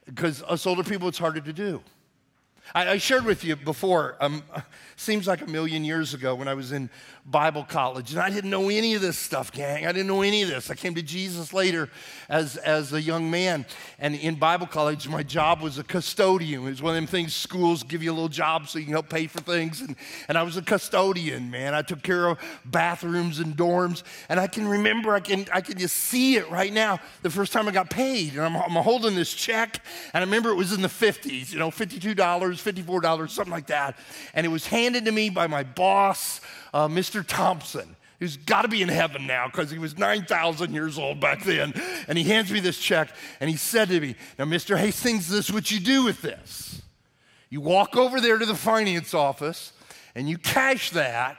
[0.05, 1.81] because us older people, it's harder to do.
[2.73, 4.43] I, I shared with you before, um,
[4.95, 6.89] seems like a million years ago when I was in
[7.25, 9.85] Bible college, and I didn't know any of this stuff, gang.
[9.85, 10.71] I didn't know any of this.
[10.71, 11.89] I came to Jesus later
[12.29, 13.65] as, as a young man,
[13.99, 16.65] and in Bible college, my job was a custodian.
[16.65, 18.93] It was one of them things schools give you a little job so you can
[18.93, 19.95] help pay for things, and,
[20.27, 21.73] and I was a custodian, man.
[21.73, 25.77] I took care of bathrooms and dorms, and I can remember, I can, I can
[25.77, 29.15] just see it right now, the first time I got paid, and I'm, I'm holding
[29.15, 33.51] this check, and I remember it was in the 50s, you know, $52, $54, something
[33.51, 33.97] like that,
[34.33, 36.41] and it was handed to me by my boss,
[36.73, 37.25] uh, Mr.
[37.25, 41.43] Thompson, who's got to be in heaven now because he was 9,000 years old back
[41.43, 41.73] then.
[42.07, 44.77] And he hands me this check and he said to me, Now, Mr.
[44.77, 46.81] Hastings, this is what you do with this.
[47.49, 49.73] You walk over there to the finance office
[50.13, 51.37] and you cash that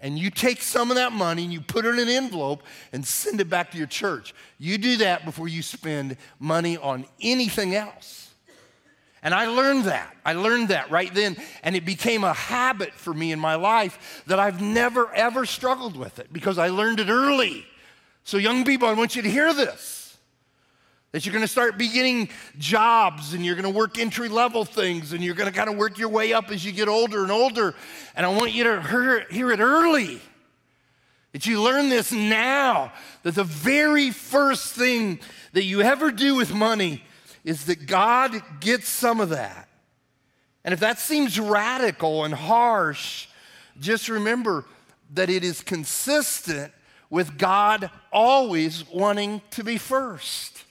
[0.00, 3.06] and you take some of that money and you put it in an envelope and
[3.06, 4.34] send it back to your church.
[4.58, 8.27] You do that before you spend money on anything else.
[9.22, 10.16] And I learned that.
[10.24, 11.36] I learned that right then.
[11.62, 15.96] And it became a habit for me in my life that I've never, ever struggled
[15.96, 17.66] with it because I learned it early.
[18.24, 19.98] So, young people, I want you to hear this
[21.12, 22.28] that you're to start beginning
[22.58, 26.10] jobs and you're to work entry level things and you're to kind of work your
[26.10, 27.74] way up as you get older and older.
[28.14, 30.20] And I want you to hear, hear it early.
[31.32, 35.20] That you learn this now, that the very first thing
[35.52, 37.02] that you ever do with money
[37.44, 39.68] is that God gets some of that.
[40.64, 43.28] And if that seems radical and harsh,
[43.80, 44.64] just remember
[45.14, 46.72] that it is consistent
[47.10, 50.64] with God always wanting to be first.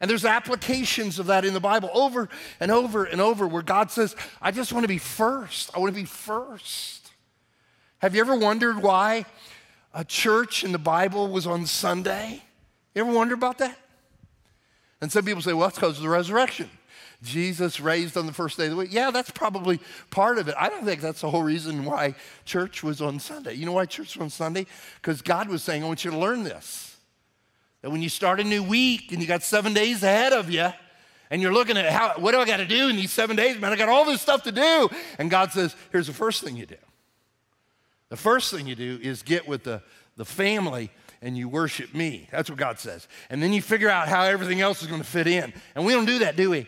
[0.00, 2.28] And there's applications of that in the Bible over
[2.60, 5.70] and over and over where God says, I just want to be first.
[5.74, 7.10] I want to be first.
[7.98, 9.26] Have you ever wondered why
[9.92, 12.42] a church in the Bible was on Sunday?
[12.94, 13.76] You ever wonder about that?
[15.00, 16.70] And some people say, well, that's because of the resurrection.
[17.22, 18.92] Jesus raised on the first day of the week.
[18.92, 19.80] Yeah, that's probably
[20.10, 20.54] part of it.
[20.56, 23.54] I don't think that's the whole reason why church was on Sunday.
[23.54, 24.66] You know why church was on Sunday?
[24.96, 26.96] Because God was saying, I want you to learn this.
[27.82, 30.68] That when you start a new week and you got seven days ahead of you,
[31.30, 33.58] and you're looking at how, what do I got to do in these seven days?
[33.58, 34.88] Man, I got all this stuff to do.
[35.18, 36.76] And God says, here's the first thing you do.
[38.08, 39.82] The first thing you do is get with the,
[40.16, 40.90] the family
[41.22, 42.28] and you worship me.
[42.30, 43.08] That's what God says.
[43.30, 45.52] And then you figure out how everything else is going to fit in.
[45.74, 46.66] And we don't do that, do we?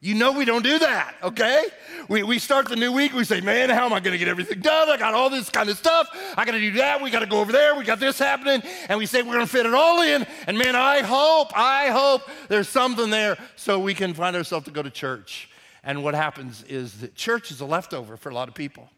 [0.00, 1.64] You know we don't do that, okay?
[2.08, 4.60] We, we start the new week, we say, man, how am I gonna get everything
[4.60, 4.90] done?
[4.90, 6.08] I got all this kind of stuff.
[6.36, 7.02] I gotta do that.
[7.02, 7.74] We gotta go over there.
[7.74, 8.62] We got this happening.
[8.90, 10.26] And we say we're gonna fit it all in.
[10.46, 14.70] And man, I hope, I hope there's something there so we can find ourselves to
[14.70, 15.48] go to church.
[15.82, 18.90] And what happens is that church is a leftover for a lot of people.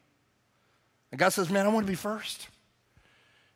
[1.11, 2.49] And God says, man, I wanna be first.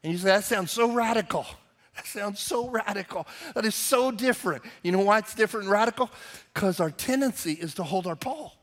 [0.04, 1.46] And you say, that sounds so radical.
[1.96, 3.28] That sounds so radical.
[3.54, 4.64] That is so different.
[4.82, 6.10] You know why it's different and radical?
[6.52, 8.54] Because our tendency is to hold our pole.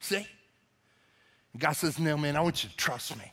[0.00, 0.26] See?
[1.56, 3.32] God says, No, man, I want you to trust me.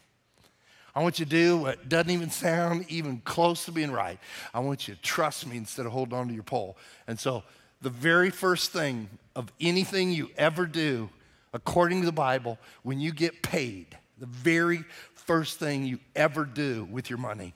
[0.96, 4.20] I want you to do what doesn't even sound even close to being right.
[4.54, 6.78] I want you to trust me instead of holding on to your pole.
[7.08, 7.44] And so,
[7.82, 11.10] the very first thing of anything you ever do,
[11.54, 14.84] according to the Bible, when you get paid, the very
[15.30, 17.54] first thing you ever do with your money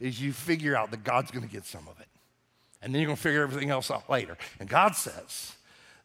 [0.00, 2.08] is you figure out that God's going to get some of it.
[2.82, 4.36] And then you're going to figure everything else out later.
[4.58, 5.52] And God says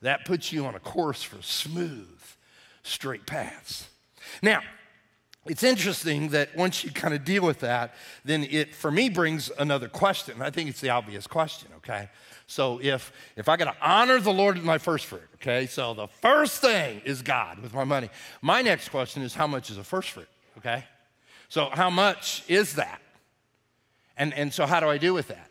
[0.04, 2.22] that puts you on a course for smooth,
[2.84, 3.88] straight paths.
[4.44, 4.62] Now,
[5.48, 9.50] it's interesting that once you kind of deal with that, then it, for me, brings
[9.58, 10.40] another question.
[10.40, 12.10] I think it's the obvious question, okay?
[12.46, 15.66] So if, if I got to honor the Lord with my first fruit, okay?
[15.66, 18.12] So the first thing is God with my money.
[18.44, 20.84] My next question is how much is a first fruit, okay?
[21.50, 23.02] So how much is that?
[24.18, 25.50] And, and so, how do I do with that?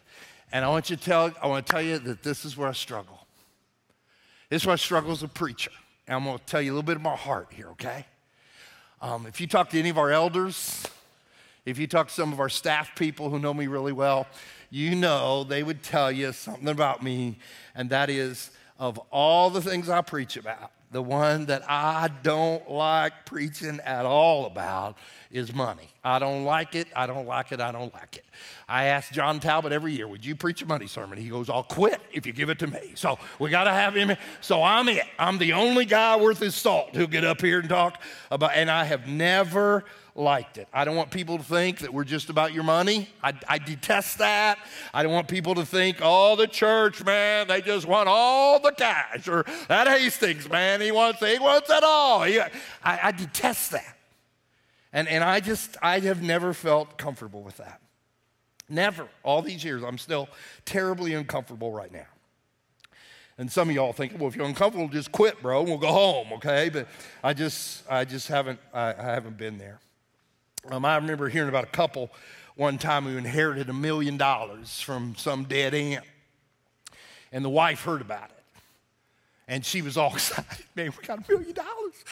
[0.52, 2.68] And I want you to tell, I want to tell you that this is where
[2.68, 3.26] I struggle.
[4.50, 5.70] This is where I struggle as a preacher.
[6.06, 8.06] And I'm going to tell you a little bit of my heart here, okay?
[9.00, 10.87] Um, if you talk to any of our elders,
[11.64, 14.26] if you talk to some of our staff people who know me really well,
[14.70, 17.38] you know they would tell you something about me,
[17.74, 22.70] and that is of all the things I preach about, the one that I don't
[22.70, 24.96] like preaching at all about
[25.31, 25.88] is money.
[26.05, 26.87] I don't like it.
[26.94, 27.61] I don't like it.
[27.61, 28.25] I don't like it.
[28.68, 31.18] I ask John Talbot every year, Would you preach a money sermon?
[31.18, 32.92] He goes, I'll quit if you give it to me.
[32.94, 34.16] So we got to have him.
[34.40, 35.05] So I'm it.
[35.18, 38.70] I'm the only guy worth his salt who'll get up here and talk about, and
[38.70, 39.85] I have never
[40.16, 40.66] liked it.
[40.72, 43.09] I don't want people to think that we're just about your money.
[43.22, 44.59] I, I detest that.
[44.92, 48.72] I don't want people to think, oh, the church, man, they just want all the
[48.72, 49.29] cash.
[49.29, 52.22] Or that Hastings, man, he wants, he wants it all.
[52.22, 52.50] He, I,
[52.83, 53.96] I detest that.
[54.92, 57.81] And, and I just, I have never felt comfortable with that.
[58.68, 59.07] Never.
[59.22, 60.29] All these years, I'm still
[60.64, 62.07] terribly uncomfortable right now.
[63.38, 65.92] And some of y'all think, well, if you're uncomfortable, just quit, bro, and we'll go
[65.92, 66.70] home, okay?
[66.70, 66.88] But
[67.22, 69.79] I just, I just haven't, I, I haven't been there.
[70.70, 72.11] Um, I remember hearing about a couple
[72.57, 76.05] one time who inherited a million dollars from some dead aunt.
[77.33, 78.33] And the wife heard about it.
[79.48, 80.66] And she was all excited.
[80.74, 82.05] Man, we got a million dollars.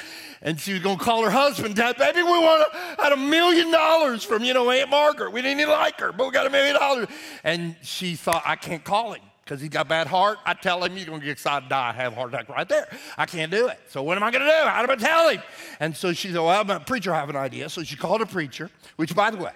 [0.43, 3.17] And she was going to call her husband, Dad, baby, we want a, had a
[3.17, 5.33] million dollars from, you know, Aunt Margaret.
[5.33, 7.09] We didn't even like her, but we got a million dollars.
[7.43, 10.39] And she thought, I can't call him because he's got bad heart.
[10.45, 12.89] I tell him you're going to get excited, die, have a heart attack right there.
[13.19, 13.79] I can't do it.
[13.89, 14.69] So what am I going to do?
[14.69, 15.43] How do I tell him?
[15.81, 17.13] And so she said, well, I'm a preacher.
[17.13, 17.69] I have an idea.
[17.69, 19.53] So she called a preacher, which, by the way,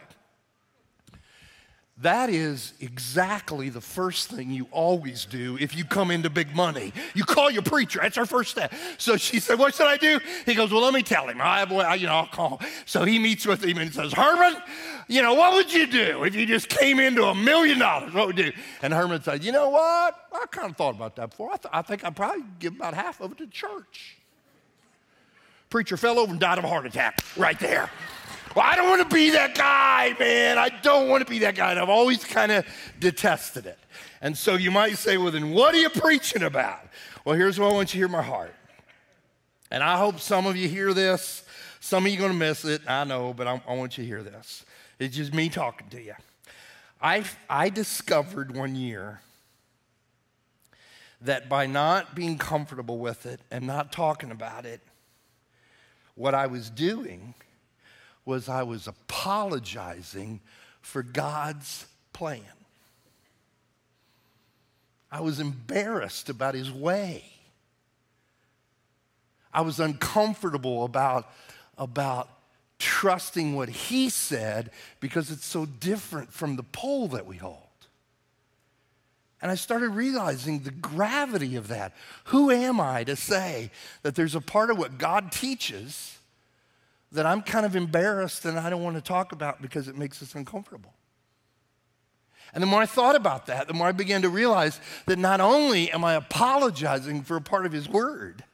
[2.00, 6.92] that is exactly the first thing you always do if you come into big money.
[7.14, 7.98] You call your preacher.
[8.00, 8.72] That's our first step.
[8.98, 11.40] So she said, "What should I do?" He goes, "Well, let me tell him.
[11.40, 12.68] I, you know, I'll call." Him.
[12.87, 14.62] So he meets with him and says, "Herman,
[15.08, 18.14] you know, what would you do if you just came into a million dollars?
[18.14, 20.14] What would you do?" And Herman said, "You know what?
[20.32, 21.50] I kind of thought about that before.
[21.52, 24.18] I, th- I think I'd probably give about half of it to church."
[25.68, 27.90] Preacher fell over and died of a heart attack right there.
[28.58, 30.58] Well, I don't want to be that guy, man.
[30.58, 31.70] I don't want to be that guy.
[31.70, 32.66] And I've always kind of
[32.98, 33.78] detested it.
[34.20, 36.80] And so you might say, well, then what are you preaching about?
[37.24, 38.52] Well, here's what I want you to hear my heart.
[39.70, 41.44] And I hope some of you hear this.
[41.78, 42.82] Some of you are going to miss it.
[42.88, 44.64] I know, but I, I want you to hear this.
[44.98, 46.14] It's just me talking to you.
[47.00, 49.20] I, I discovered one year
[51.20, 54.80] that by not being comfortable with it and not talking about it,
[56.16, 57.34] what I was doing
[58.28, 60.40] was I was apologizing
[60.82, 62.42] for God's plan.
[65.10, 67.24] I was embarrassed about his way.
[69.52, 71.26] I was uncomfortable about,
[71.78, 72.28] about
[72.78, 77.56] trusting what he said because it's so different from the pole that we hold.
[79.40, 81.94] And I started realizing the gravity of that.
[82.24, 83.70] Who am I to say
[84.02, 86.17] that there's a part of what God teaches
[87.12, 90.22] that I'm kind of embarrassed and I don't want to talk about because it makes
[90.22, 90.92] us uncomfortable?
[92.54, 95.40] And the more I thought about that, the more I began to realize that not
[95.40, 98.44] only am I apologizing for a part of His Word,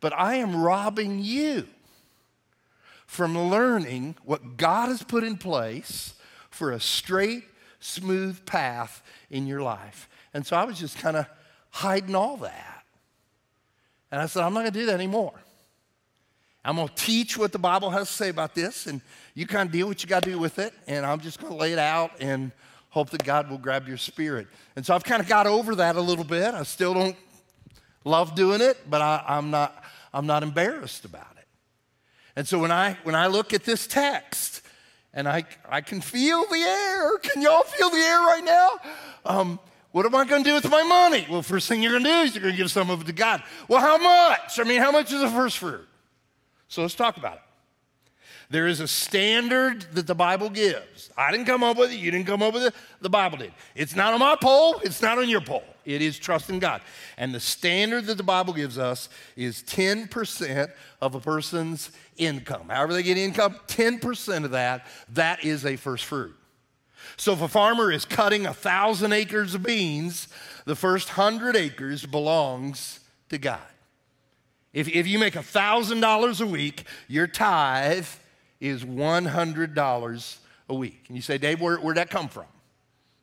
[0.00, 1.66] but I am robbing you
[3.06, 6.14] from learning what God has put in place
[6.48, 7.44] for a straight,
[7.80, 10.08] smooth path in your life.
[10.32, 11.26] And so I was just kind of
[11.70, 12.84] hiding all that.
[14.10, 15.34] And I said, I'm not going to do that anymore.
[16.70, 19.00] I'm going to teach what the Bible has to say about this, and
[19.34, 21.52] you kind of deal what you got to do with it, and I'm just going
[21.52, 22.52] to lay it out and
[22.90, 24.46] hope that God will grab your spirit.
[24.76, 26.54] And so I've kind of got over that a little bit.
[26.54, 27.16] I still don't
[28.04, 29.82] love doing it, but I, am not,
[30.14, 31.48] I'm not embarrassed about it.
[32.36, 34.62] And so when I, when I look at this text,
[35.12, 37.18] and I, I can feel the air.
[37.18, 38.70] Can y'all feel the air right now?
[39.24, 39.58] Um,
[39.90, 41.26] what am I going to do with my money?
[41.28, 43.06] Well, first thing you're going to do is you're going to give some of it
[43.08, 43.42] to God.
[43.66, 44.60] Well, how much?
[44.60, 45.88] I mean, how much is the first fruit?
[46.70, 47.42] So let's talk about it.
[48.48, 51.10] There is a standard that the Bible gives.
[51.16, 51.98] I didn't come up with it.
[51.98, 52.74] You didn't come up with it.
[53.00, 53.52] The Bible did.
[53.74, 54.80] It's not on my pole.
[54.84, 55.64] It's not on your pole.
[55.84, 56.80] It is trust in God.
[57.16, 62.68] And the standard that the Bible gives us is 10% of a person's income.
[62.68, 66.34] However, they get income, 10% of that, that is a first fruit.
[67.16, 70.28] So if a farmer is cutting a thousand acres of beans,
[70.66, 73.60] the first hundred acres belongs to God.
[74.72, 78.06] If, if you make a $1,000 a week, your tithe
[78.60, 81.04] is $100 a week.
[81.08, 82.44] And you say, Dave, where, where'd that come from?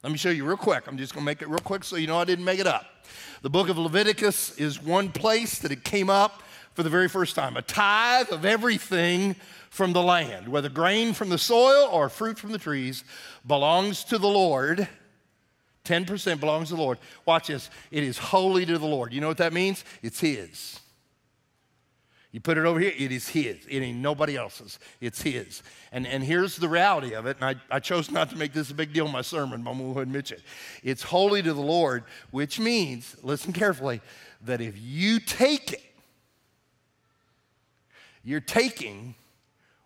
[0.04, 0.88] Let me show you real quick.
[0.88, 2.68] I'm just going to make it real quick so you know I didn't make it
[2.68, 2.86] up.
[3.42, 7.36] The book of Leviticus is one place that it came up for the very first
[7.36, 9.36] time a tithe of everything
[9.70, 13.04] from the land, whether grain from the soil or fruit from the trees,
[13.46, 14.88] belongs to the Lord.
[15.86, 17.00] 10% belongs to the Lord.
[17.26, 17.70] Watch this.
[17.92, 19.14] It is holy to the Lord.
[19.14, 19.86] You know what that means?
[20.04, 20.80] It's His.
[22.32, 23.58] You put it over here, it is His.
[23.70, 24.80] It ain't nobody else's.
[25.00, 25.64] It's His.
[25.92, 28.70] And, and here's the reality of it, and I, I chose not to make this
[28.70, 30.42] a big deal in my sermon, but I'm going to admit it.
[30.84, 34.02] It's holy to the Lord, which means, listen carefully,
[34.42, 35.84] that if you take it,
[38.24, 39.16] you're taking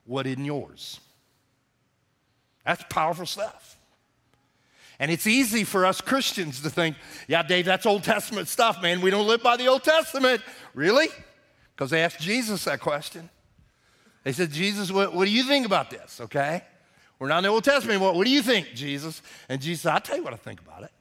[0.05, 0.99] what isn't yours.
[2.65, 3.77] That's powerful stuff.
[4.99, 6.95] And it's easy for us Christians to think,
[7.27, 9.01] yeah, Dave, that's Old Testament stuff, man.
[9.01, 10.41] We don't live by the Old Testament.
[10.73, 11.07] Really?
[11.81, 13.27] Because they asked Jesus that question.
[14.23, 16.21] They said, Jesus, what, what, do you think about this?
[16.21, 16.61] Okay?
[17.17, 17.99] We're not in the Old Testament.
[18.01, 19.23] What, what do you think, Jesus?
[19.49, 20.91] And Jesus said, I'll tell you what I think about it.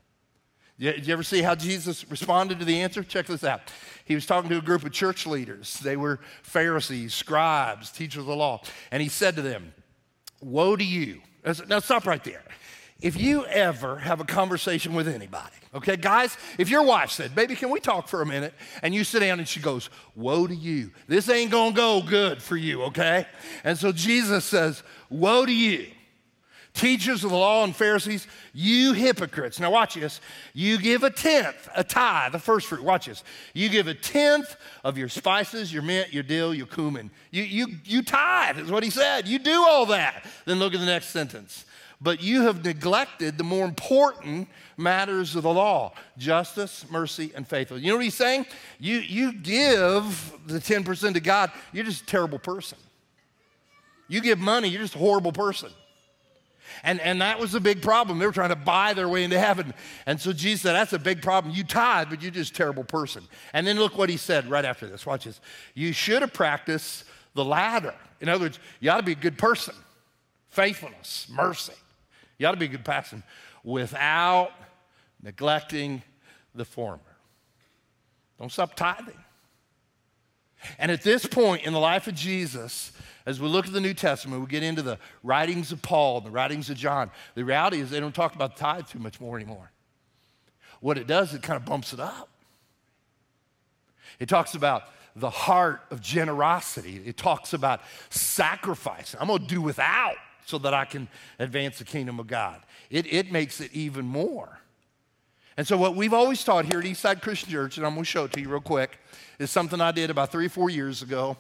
[0.79, 3.03] Did you ever see how Jesus responded to the answer?
[3.03, 3.61] Check this out.
[4.07, 5.79] He was talking to a group of church leaders.
[5.81, 8.63] They were Pharisees, scribes, teachers of the law.
[8.91, 9.75] And he said to them,
[10.41, 11.21] Woe to you.
[11.69, 12.45] Now, stop right there.
[13.03, 17.57] If you ever have a conversation with anybody, okay, guys, if your wife said, Baby,
[17.57, 18.53] can we talk for a minute?
[18.83, 20.91] And you sit down and she goes, Woe to you.
[21.09, 23.27] This ain't gonna go good for you, okay?
[23.65, 25.87] And so Jesus says, Woe to you.
[26.73, 29.59] Teachers of the law and Pharisees, you hypocrites.
[29.59, 30.21] Now, watch this.
[30.55, 32.85] You give a tenth, a tithe, the first fruit.
[32.85, 33.25] Watch this.
[33.55, 37.11] You give a tenth of your spices, your mint, your dill, your cumin.
[37.33, 39.27] You, you, you tithe, is what he said.
[39.27, 40.25] You do all that.
[40.45, 41.65] Then look at the next sentence
[42.01, 47.85] but you have neglected the more important matters of the law justice, mercy, and faithfulness.
[47.85, 48.47] You know what he's saying?
[48.79, 52.79] You, you give the 10% to God, you're just a terrible person.
[54.09, 55.71] You give money, you're just a horrible person.
[56.83, 58.19] And, and that was a big problem.
[58.19, 59.75] They were trying to buy their way into heaven.
[60.07, 61.55] And so Jesus said, That's a big problem.
[61.55, 63.25] You tithe, but you're just a terrible person.
[63.53, 65.05] And then look what he said right after this.
[65.05, 65.41] Watch this.
[65.75, 67.95] You should have practiced the latter.
[68.21, 69.75] In other words, you ought to be a good person
[70.51, 71.75] faithfulness, mercy.
[72.41, 73.23] You ought to be a good person
[73.63, 74.53] without
[75.23, 76.03] neglecting
[76.55, 76.99] the former.
[78.39, 79.23] Don't stop tithing.
[80.79, 82.93] And at this point in the life of Jesus,
[83.27, 86.31] as we look at the New Testament, we get into the writings of Paul, the
[86.31, 87.11] writings of John.
[87.35, 89.71] The reality is they don't talk about the tithe too much more anymore.
[90.81, 92.31] What it does, it kind of bumps it up.
[94.19, 97.03] It talks about the heart of generosity.
[97.05, 99.15] It talks about sacrifice.
[99.21, 100.17] I'm going to do without
[100.51, 102.61] so that I can advance the kingdom of God.
[102.91, 104.59] It, it makes it even more.
[105.57, 108.11] And so, what we've always taught here at Eastside Christian Church, and I'm going to
[108.11, 108.99] show it to you real quick,
[109.39, 111.37] is something I did about three or four years ago.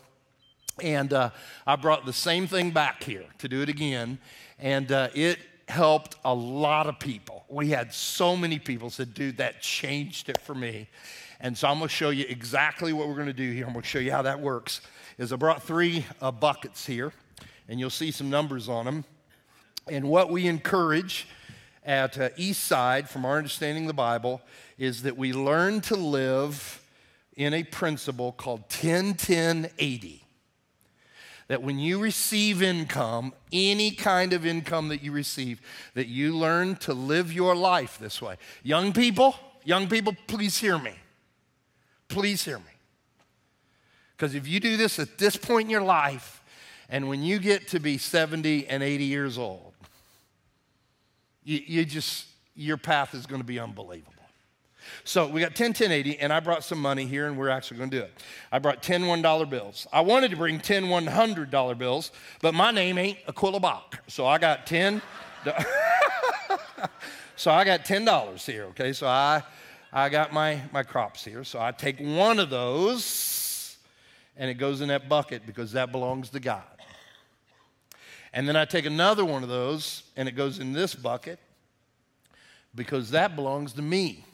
[0.83, 1.31] And uh,
[1.67, 4.19] I brought the same thing back here to do it again.
[4.59, 5.39] And uh, it
[5.69, 7.45] helped a lot of people.
[7.49, 10.89] We had so many people said, dude, that changed it for me.
[11.41, 13.67] And so I'm going to show you exactly what we're going to do here.
[13.67, 14.81] I'm going to show you how that works.
[15.17, 17.13] Is I brought three uh, buckets here,
[17.71, 19.05] and you'll see some numbers on them.
[19.89, 21.29] And what we encourage
[21.85, 24.43] at uh, Eastside, from our understanding of the Bible,
[24.77, 26.83] is that we learn to live
[27.37, 30.25] in a principle called 10 10 80
[31.47, 35.61] that when you receive income, any kind of income that you receive,
[35.95, 38.37] that you learn to live your life this way.
[38.62, 40.95] Young people, young people, please hear me.
[42.07, 42.64] Please hear me.
[44.16, 46.39] Because if you do this at this point in your life,
[46.91, 49.72] and when you get to be 70 and 80 years old,
[51.45, 52.26] you, you just,
[52.57, 54.12] your path is going to be unbelievable.
[55.05, 57.78] So we got 10, 10, 80, and I brought some money here, and we're actually
[57.78, 58.12] going to do it.
[58.51, 59.86] I brought 10 $1 bills.
[59.93, 62.11] I wanted to bring 10 $100 bills,
[62.43, 64.03] but my name ain't Aquila Bach.
[64.09, 65.01] So I got 10.
[67.36, 68.93] so I got $10 here, okay?
[68.93, 69.45] So I,
[69.93, 71.45] I got my, my crops here.
[71.45, 73.76] So I take one of those,
[74.36, 76.80] and it goes in that bucket because that belongs to God.
[78.33, 81.39] And then I take another one of those, and it goes in this bucket
[82.74, 84.24] because that belongs to me.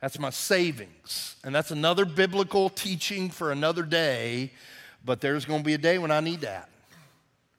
[0.00, 1.36] That's my savings.
[1.44, 4.52] And that's another biblical teaching for another day,
[5.04, 6.68] but there's going to be a day when I need that.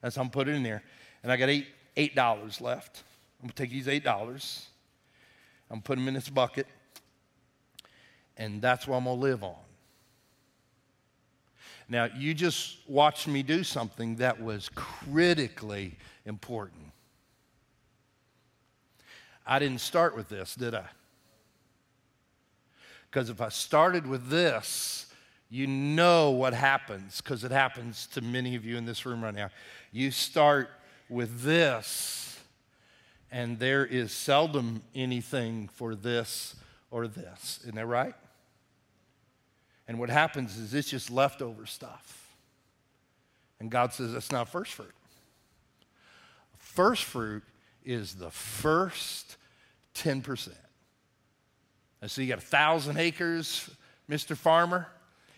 [0.00, 0.82] That's how I'm putting it in there.
[1.22, 3.02] And I got eight, $8 left.
[3.40, 4.64] I'm going to take these $8.
[5.70, 6.66] I'm put them in this bucket.
[8.36, 9.63] And that's what I'm going to live on.
[11.88, 16.80] Now, you just watched me do something that was critically important.
[19.46, 20.86] I didn't start with this, did I?
[23.10, 25.06] Because if I started with this,
[25.50, 29.34] you know what happens, because it happens to many of you in this room right
[29.34, 29.50] now.
[29.92, 30.70] You start
[31.08, 32.40] with this,
[33.30, 36.56] and there is seldom anything for this
[36.90, 37.60] or this.
[37.62, 38.14] Isn't that right?
[39.86, 42.34] And what happens is it's just leftover stuff.
[43.60, 44.94] And God says that's not first fruit.
[46.56, 47.42] First fruit
[47.84, 49.36] is the first
[49.94, 50.48] 10%.
[52.02, 53.70] And so you got a thousand acres,
[54.10, 54.36] Mr.
[54.36, 54.88] Farmer,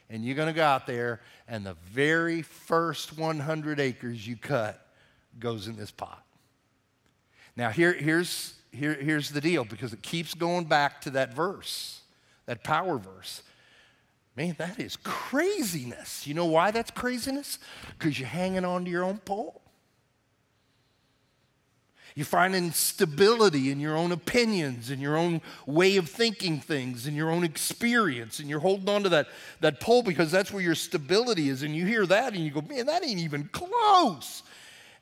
[0.09, 4.87] and you're going to go out there, and the very first 100 acres you cut
[5.39, 6.25] goes in this pot.
[7.57, 12.01] Now, here, here's, here, here's the deal because it keeps going back to that verse,
[12.47, 13.43] that power verse.
[14.37, 16.27] Man, that is craziness.
[16.27, 17.59] You know why that's craziness?
[17.99, 19.63] Because you're hanging on to your own pole.
[22.15, 27.15] You're finding stability in your own opinions in your own way of thinking things in
[27.15, 28.39] your own experience.
[28.39, 29.29] And you're holding on to that,
[29.61, 31.63] that pole because that's where your stability is.
[31.63, 34.43] And you hear that and you go, man, that ain't even close.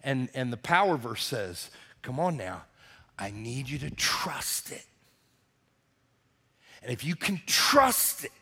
[0.03, 1.71] And, and the power verse says,
[2.03, 2.65] come on now,
[3.17, 4.85] I need you to trust it.
[6.83, 8.33] And if you can trust it,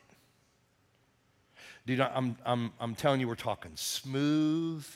[1.87, 4.87] dude, I'm, I'm, I'm telling you, we're talking smooth,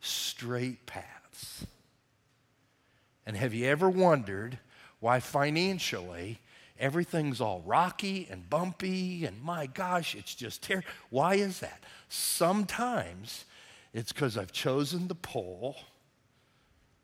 [0.00, 1.66] straight paths.
[3.26, 4.58] And have you ever wondered
[4.98, 6.40] why financially
[6.78, 10.88] everything's all rocky and bumpy and my gosh, it's just terrible?
[11.10, 11.82] Why is that?
[12.08, 13.44] Sometimes
[13.92, 15.76] it's because I've chosen the pole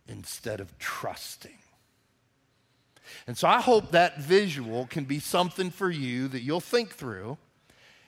[0.08, 1.58] instead of trusting.
[3.26, 7.38] And so I hope that visual can be something for you that you'll think through.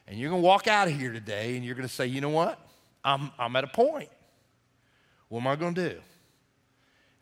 [0.09, 2.21] And you're going to walk out of here today and you're going to say, you
[2.21, 2.59] know what?
[3.05, 4.09] I'm, I'm at a point.
[5.29, 6.01] What am I going to do?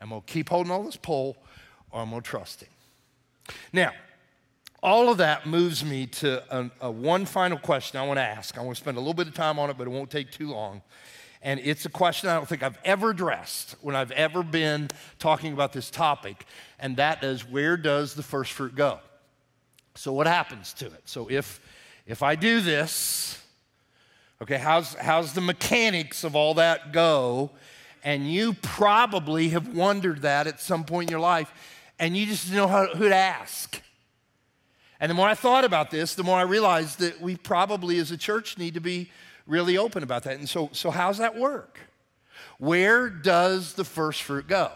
[0.00, 1.36] I'm going to keep holding on this pole
[1.90, 2.68] or I'm going to trust him.
[3.72, 3.92] Now,
[4.82, 8.56] all of that moves me to a, a one final question I want to ask.
[8.56, 10.30] I want to spend a little bit of time on it, but it won't take
[10.30, 10.82] too long.
[11.42, 15.52] And it's a question I don't think I've ever addressed when I've ever been talking
[15.52, 16.46] about this topic,
[16.78, 19.00] and that is where does the first fruit go?
[19.94, 21.02] So, what happens to it?
[21.04, 21.60] So, if,
[22.06, 23.42] if I do this,
[24.40, 27.50] okay, how's, how's the mechanics of all that go?
[28.04, 31.52] And you probably have wondered that at some point in your life,
[31.98, 33.82] and you just know how, who to ask.
[35.00, 38.10] And the more I thought about this, the more I realized that we probably as
[38.12, 39.10] a church need to be
[39.46, 40.38] really open about that.
[40.38, 41.78] And so, so how's that work?
[42.58, 44.70] Where does the first fruit go?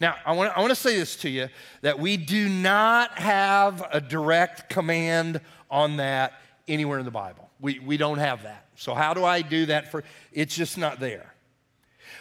[0.00, 1.48] Now, I want, I to say this to you
[1.82, 6.34] that we do not have a direct command on that
[6.68, 7.50] anywhere in the Bible.
[7.60, 8.66] We, we don't have that.
[8.76, 10.04] So, how do I do that for?
[10.32, 11.34] It's just not there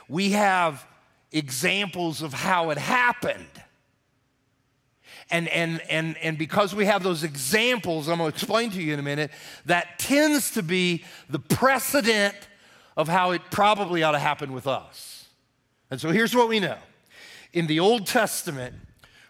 [0.09, 0.85] we have
[1.31, 3.45] examples of how it happened.
[5.31, 8.93] And, and, and, and because we have those examples, I'm going to explain to you
[8.93, 9.29] in a minute,
[9.67, 12.35] that tends to be the precedent
[12.97, 15.27] of how it probably ought to happen with us.
[15.91, 16.77] And so here's what we know
[17.53, 18.75] In the Old Testament,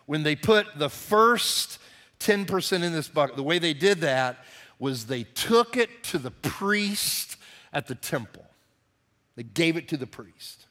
[0.05, 1.79] when they put the first
[2.19, 4.43] 10% in this bucket, the way they did that
[4.77, 7.37] was they took it to the priest
[7.71, 8.45] at the temple.
[9.35, 10.65] They gave it to the priest.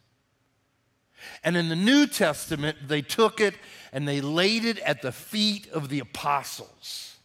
[1.44, 3.55] And in the New Testament, they took it
[3.92, 7.17] and they laid it at the feet of the apostles.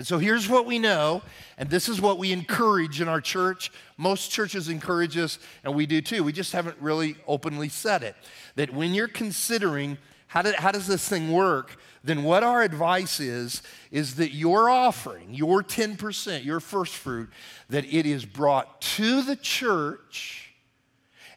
[0.00, 1.20] And so here's what we know,
[1.58, 3.70] and this is what we encourage in our church.
[3.98, 6.24] Most churches encourage us, and we do too.
[6.24, 8.16] We just haven't really openly said it.
[8.54, 9.98] That when you're considering
[10.28, 14.70] how, did, how does this thing work, then what our advice is, is that your
[14.70, 17.28] offering, your 10%, your first fruit,
[17.68, 20.54] that it is brought to the church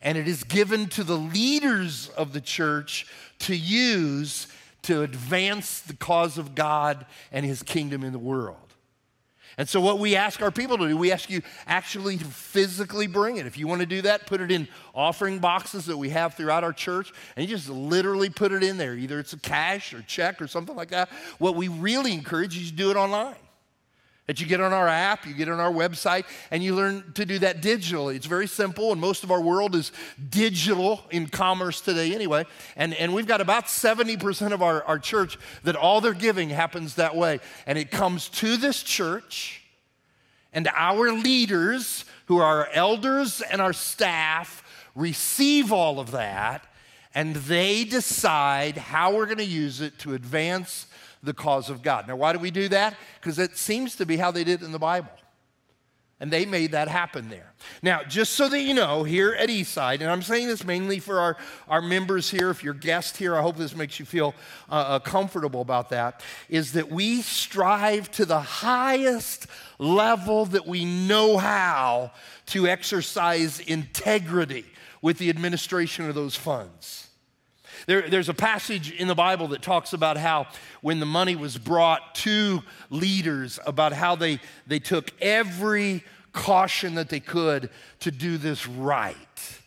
[0.01, 3.07] and it is given to the leaders of the church
[3.39, 4.47] to use
[4.83, 8.57] to advance the cause of God and his kingdom in the world.
[9.57, 13.05] And so, what we ask our people to do, we ask you actually to physically
[13.05, 13.45] bring it.
[13.45, 16.63] If you want to do that, put it in offering boxes that we have throughout
[16.63, 18.95] our church, and you just literally put it in there.
[18.95, 21.09] Either it's a cash or check or something like that.
[21.37, 23.35] What we really encourage is you do it online
[24.27, 27.25] that you get on our app, you get on our website, and you learn to
[27.25, 28.15] do that digitally.
[28.15, 29.91] It's very simple, and most of our world is
[30.29, 32.45] digital in commerce today anyway.
[32.77, 36.95] And, and we've got about 70% of our, our church that all their giving happens
[36.95, 37.41] that way.
[37.67, 39.61] And it comes to this church,
[40.53, 44.63] and our leaders, who are our elders and our staff,
[44.95, 46.65] receive all of that,
[47.13, 50.87] and they decide how we're going to use it to advance
[51.23, 52.07] the cause of God.
[52.07, 52.95] Now, why do we do that?
[53.19, 55.09] Because it seems to be how they did in the Bible.
[56.19, 57.51] And they made that happen there.
[57.81, 61.19] Now, just so that you know, here at Eastside, and I'm saying this mainly for
[61.19, 64.33] our, our members here, if you're guest here, I hope this makes you feel
[64.69, 69.47] uh, uh, comfortable about that, is that we strive to the highest
[69.79, 72.11] level that we know how
[72.47, 74.65] to exercise integrity
[75.01, 77.02] with the administration of those funds.
[77.85, 80.47] There, there's a passage in the Bible that talks about how
[80.81, 87.09] when the money was brought to leaders, about how they, they took every caution that
[87.09, 87.69] they could
[87.99, 89.59] to do this right.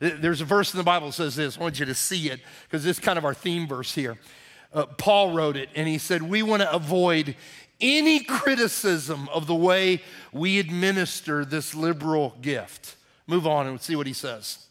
[0.00, 1.56] There's a verse in the Bible that says this.
[1.56, 4.18] I want you to see it because this is kind of our theme verse here.
[4.72, 7.36] Uh, Paul wrote it and he said, We want to avoid
[7.80, 10.02] any criticism of the way
[10.32, 12.96] we administer this liberal gift.
[13.26, 14.66] Move on and see what he says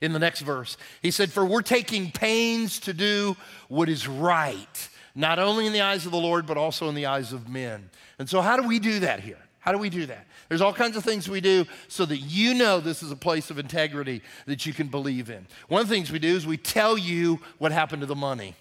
[0.00, 0.76] in the next verse.
[1.02, 3.36] He said, For we're taking pains to do
[3.68, 7.06] what is right, not only in the eyes of the Lord, but also in the
[7.06, 7.90] eyes of men.
[8.18, 9.38] And so, how do we do that here?
[9.60, 10.26] How do we do that?
[10.48, 13.50] There's all kinds of things we do so that you know this is a place
[13.50, 15.46] of integrity that you can believe in.
[15.68, 18.54] One of the things we do is we tell you what happened to the money.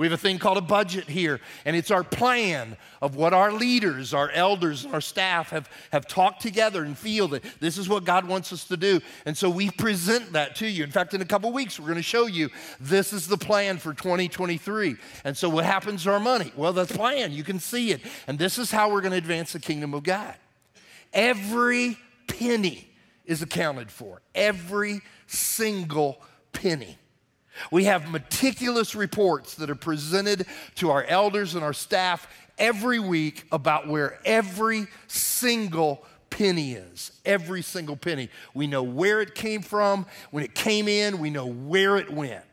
[0.00, 3.52] We have a thing called a budget here, and it's our plan of what our
[3.52, 7.86] leaders, our elders, and our staff have, have talked together and feel that this is
[7.86, 9.02] what God wants us to do.
[9.26, 10.84] And so we present that to you.
[10.84, 12.48] In fact, in a couple weeks, we're going to show you
[12.80, 14.96] this is the plan for 2023.
[15.24, 16.50] And so what happens to our money?
[16.56, 18.00] Well, the plan, you can see it.
[18.26, 20.34] And this is how we're going to advance the kingdom of God.
[21.12, 22.90] Every penny
[23.26, 26.22] is accounted for, every single
[26.54, 26.96] penny.
[27.70, 30.46] We have meticulous reports that are presented
[30.76, 32.26] to our elders and our staff
[32.58, 37.12] every week about where every single penny is.
[37.24, 38.30] Every single penny.
[38.54, 40.06] We know where it came from.
[40.30, 42.44] When it came in, we know where it went.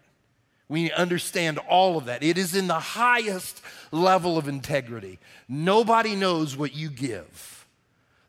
[0.70, 2.24] We understand all of that.
[2.24, 5.20] It is in the highest level of integrity.
[5.48, 7.66] Nobody knows what you give.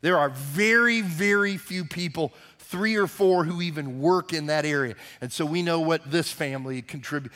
[0.01, 2.33] There are very, very few people
[2.69, 4.95] three or four who even work in that area.
[5.23, 7.35] And so we know what this family contributes.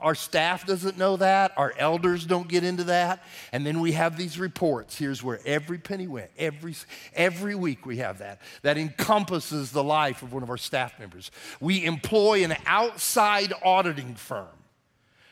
[0.00, 1.52] Our staff doesn't know that.
[1.56, 3.22] Our elders don't get into that.
[3.52, 4.98] And then we have these reports.
[4.98, 6.30] Here's where every penny went.
[6.36, 6.74] Every,
[7.14, 8.40] every week we have that.
[8.62, 11.30] That encompasses the life of one of our staff members.
[11.60, 14.48] We employ an outside auditing firm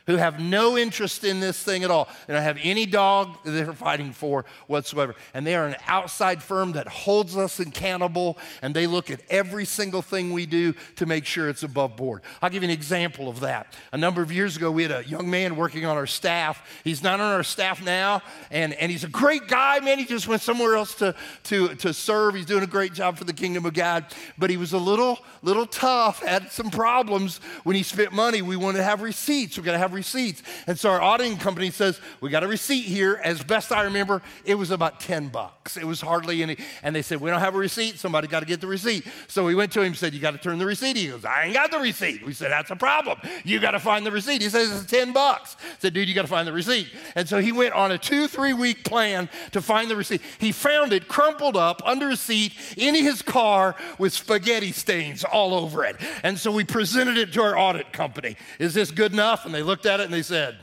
[0.07, 2.09] who have no interest in this thing at all.
[2.27, 5.15] They don't have any dog they're fighting for whatsoever.
[5.33, 9.65] And they are an outside firm that holds us accountable and they look at every
[9.65, 12.23] single thing we do to make sure it's above board.
[12.43, 13.73] I'll give you an example of that.
[13.93, 16.81] A number of years ago, we had a young man working on our staff.
[16.85, 19.99] He's not on our staff now, and, and he's a great guy, man.
[19.99, 22.35] He just went somewhere else to, to, to serve.
[22.35, 24.05] He's doing a great job for the kingdom of God.
[24.37, 28.43] But he was a little, little tough, had some problems when he spent money.
[28.43, 29.57] We wanted to have receipts.
[29.57, 30.43] We're going to have receipts.
[30.67, 33.21] And so our auditing company says, We got a receipt here.
[33.25, 35.77] As best I remember, it was about 10 bucks.
[35.77, 36.57] It was hardly any.
[36.83, 37.99] And they said, We don't have a receipt.
[37.99, 39.07] Somebody got to get the receipt.
[39.29, 40.97] So we went to him and said, You got to turn the receipt.
[40.97, 42.25] He goes, I ain't got the receipt.
[42.27, 43.19] We said, That's a problem.
[43.45, 44.43] You got to find the receipt.
[44.43, 45.57] He says, It's 10 bucks.
[45.63, 46.89] I said, Dude, you got to find the receipt.
[47.15, 50.21] And so he went on a two, three week plan to find the receipt.
[50.39, 55.55] He found it crumpled up under a seat in his car with spaghetti stains all
[55.55, 55.97] over it.
[56.23, 58.37] And so we presented it to our audit company.
[58.59, 59.47] Is this good enough?
[59.47, 60.57] And they looked at it and they said,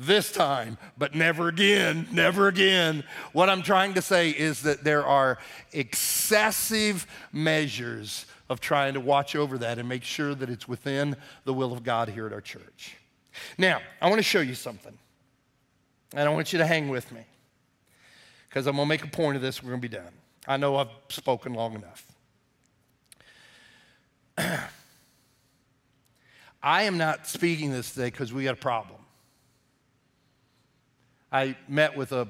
[0.00, 3.04] this time, but never again, never again.
[3.32, 5.38] What I'm trying to say is that there are
[5.72, 11.52] excessive measures of trying to watch over that and make sure that it's within the
[11.52, 12.96] will of God here at our church.
[13.58, 14.96] Now, I want to show you something,
[16.14, 17.20] and I want you to hang with me
[18.48, 19.62] because I'm going to make a point of this.
[19.62, 20.12] We're going to be done.
[20.48, 22.06] I know I've spoken long enough.
[26.62, 28.98] I am not speaking this today because we got a problem.
[31.32, 32.28] I met with a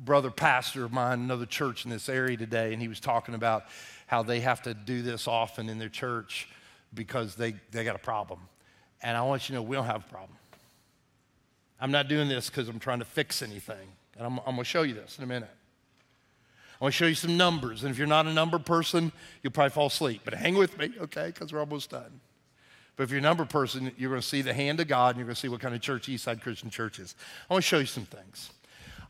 [0.00, 3.64] brother pastor of mine, another church in this area today, and he was talking about
[4.06, 6.48] how they have to do this often in their church
[6.94, 8.40] because they, they got a problem.
[9.02, 10.38] And I want you to know we don't have a problem.
[11.80, 13.88] I'm not doing this because I'm trying to fix anything.
[14.16, 15.50] And I'm, I'm going to show you this in a minute.
[16.80, 17.82] I want to show you some numbers.
[17.82, 19.12] And if you're not a number person,
[19.42, 20.22] you'll probably fall asleep.
[20.24, 22.20] But hang with me, okay, because we're almost done.
[22.98, 25.18] But if you're a number person, you're going to see the hand of God and
[25.18, 27.14] you're going to see what kind of church Eastside Christian Church is.
[27.48, 28.50] I want to show you some things.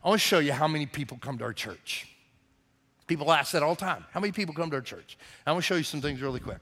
[0.03, 2.07] I want to show you how many people come to our church.
[3.07, 4.05] People ask that all the time.
[4.11, 5.17] How many people come to our church?
[5.47, 6.59] I want to show you some things really quick.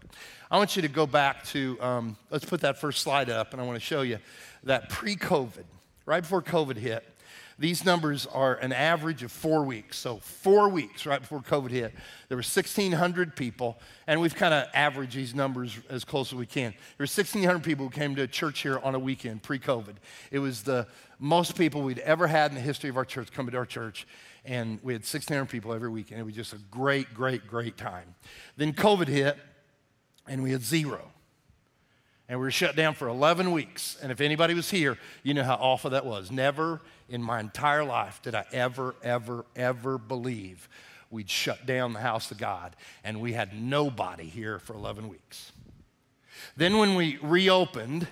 [0.50, 3.62] I want you to go back to, um, let's put that first slide up, and
[3.62, 4.20] I want to show you
[4.64, 5.66] that pre COVID,
[6.06, 7.04] right before COVID hit,
[7.60, 9.98] these numbers are an average of four weeks.
[9.98, 11.94] So, four weeks right before COVID hit,
[12.30, 16.46] there were 1,600 people, and we've kind of averaged these numbers as close as we
[16.46, 16.72] can.
[16.72, 19.96] There were 1,600 people who came to church here on a weekend pre COVID.
[20.30, 20.88] It was the
[21.18, 24.06] most people we'd ever had in the history of our church coming to our church,
[24.46, 26.22] and we had 1,600 people every weekend.
[26.22, 28.14] It was just a great, great, great time.
[28.56, 29.36] Then COVID hit,
[30.28, 31.12] and we had zero
[32.30, 33.98] and we were shut down for 11 weeks.
[34.02, 36.30] And if anybody was here, you know how awful that was.
[36.30, 40.68] Never in my entire life did I ever, ever, ever believe
[41.10, 45.52] we'd shut down the house of God and we had nobody here for 11 weeks.
[46.56, 48.08] Then, when we reopened,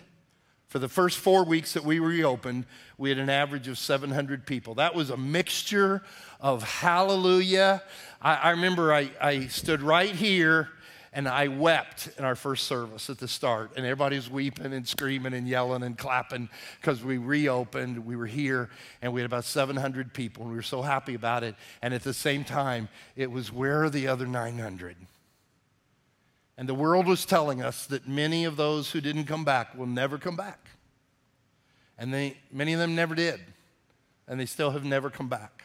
[0.67, 2.65] for the first four weeks that we reopened,
[2.97, 4.75] we had an average of 700 people.
[4.75, 6.03] That was a mixture
[6.41, 7.81] of hallelujah.
[8.21, 10.69] I, I remember I, I stood right here
[11.15, 13.71] and I wept in our first service at the start.
[13.77, 16.49] And everybody was weeping and screaming and yelling and clapping
[16.81, 18.05] because we reopened.
[18.05, 18.69] We were here
[19.01, 20.43] and we had about 700 people.
[20.43, 21.55] And we were so happy about it.
[21.81, 24.97] And at the same time, it was where are the other 900?
[26.57, 29.87] And the world was telling us that many of those who didn't come back will
[29.87, 30.67] never come back.
[31.97, 33.39] And they, many of them never did.
[34.27, 35.63] And they still have never come back.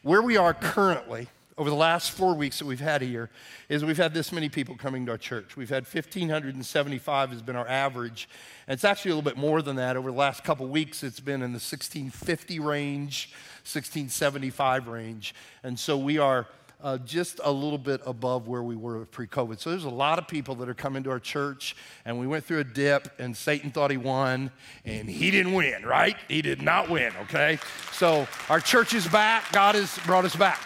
[0.00, 1.28] Where we are currently,
[1.60, 3.28] over the last four weeks that we've had here
[3.68, 5.58] is we've had this many people coming to our church.
[5.58, 8.30] We've had 1,575 has been our average.
[8.66, 9.94] And it's actually a little bit more than that.
[9.94, 13.34] Over the last couple weeks, it's been in the 1,650 range,
[13.64, 15.34] 1,675 range.
[15.62, 16.46] And so we are
[16.82, 19.60] uh, just a little bit above where we were pre COVID.
[19.60, 22.46] So there's a lot of people that are coming to our church, and we went
[22.46, 24.50] through a dip, and Satan thought he won,
[24.86, 26.16] and he didn't win, right?
[26.26, 27.58] He did not win, okay?
[27.92, 29.52] So our church is back.
[29.52, 30.58] God has brought us back.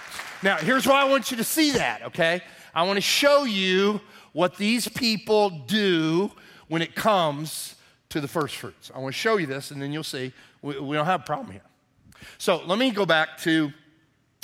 [0.45, 2.43] Now, here's why I want you to see that, okay?
[2.75, 4.03] I want to show you
[4.35, 6.31] what these people do
[6.69, 7.77] when it comes
[8.11, 8.93] to the first fruits.
[8.95, 11.25] I want to show you this, and then you'll see we, we don't have a
[11.25, 11.63] problem here.
[12.37, 13.73] So let me go back to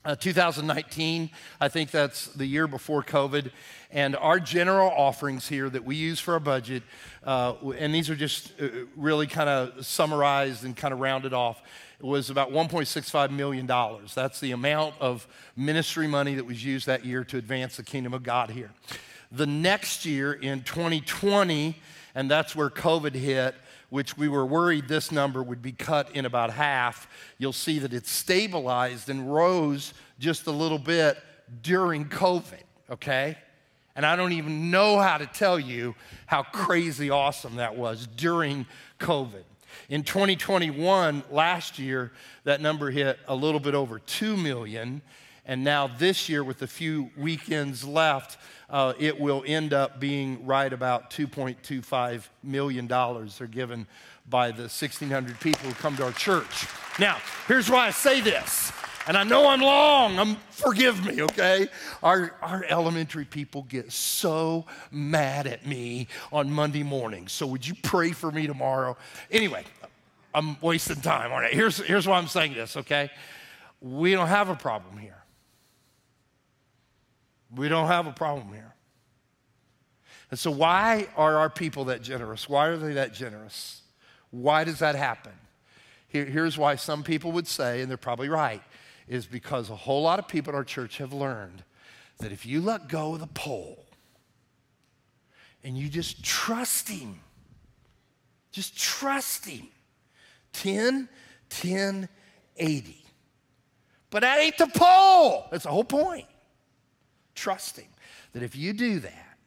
[0.06, 1.28] uh, 2019.
[1.60, 3.50] I think that's the year before COVID.
[3.90, 6.82] And our general offerings here that we use for our budget,
[7.24, 11.60] uh, and these are just uh, really kind of summarized and kind of rounded off
[12.02, 13.66] was about $1.65 million.
[14.14, 15.26] That's the amount of
[15.56, 18.70] ministry money that was used that year to advance the kingdom of God here.
[19.32, 21.76] The next year in 2020,
[22.14, 23.54] and that's where COVID hit,
[23.90, 27.92] which we were worried this number would be cut in about half, you'll see that
[27.92, 31.18] it stabilized and rose just a little bit
[31.62, 33.36] during COVID, okay?
[33.96, 35.94] And I don't even know how to tell you
[36.26, 38.66] how crazy awesome that was during
[38.98, 39.42] COVID.
[39.88, 42.12] In 2021, last year,
[42.44, 45.02] that number hit a little bit over 2 million.
[45.46, 50.46] And now this year, with a few weekends left, uh, it will end up being
[50.46, 53.86] right about $2.25 million they're given
[54.28, 56.66] by the 1,600 people who come to our church.
[56.98, 57.16] Now,
[57.48, 58.72] here's why I say this
[59.06, 60.18] And I know I'm long.
[60.18, 61.68] I'm, forgive me, okay?
[62.02, 67.26] Our, our elementary people get so mad at me on Monday morning.
[67.26, 68.96] So would you pray for me tomorrow?
[69.30, 69.64] Anyway,
[70.34, 71.32] I'm wasting time.
[71.32, 73.10] All right, here's, here's why I'm saying this, okay?
[73.80, 75.16] We don't have a problem here.
[77.54, 78.74] We don't have a problem here.
[80.30, 82.48] And so, why are our people that generous?
[82.48, 83.82] Why are they that generous?
[84.30, 85.32] Why does that happen?
[86.06, 88.62] Here, here's why some people would say, and they're probably right,
[89.10, 91.64] is because a whole lot of people in our church have learned
[92.20, 93.84] that if you let go of the pole
[95.64, 97.18] and you just trust Him,
[98.52, 99.66] just trust Him,
[100.52, 101.08] 10,
[101.48, 102.08] 10,
[102.56, 103.04] 80.
[104.10, 105.46] But that ain't the pole.
[105.50, 106.26] That's the whole point.
[107.34, 107.88] Trusting
[108.32, 109.38] that if you do that,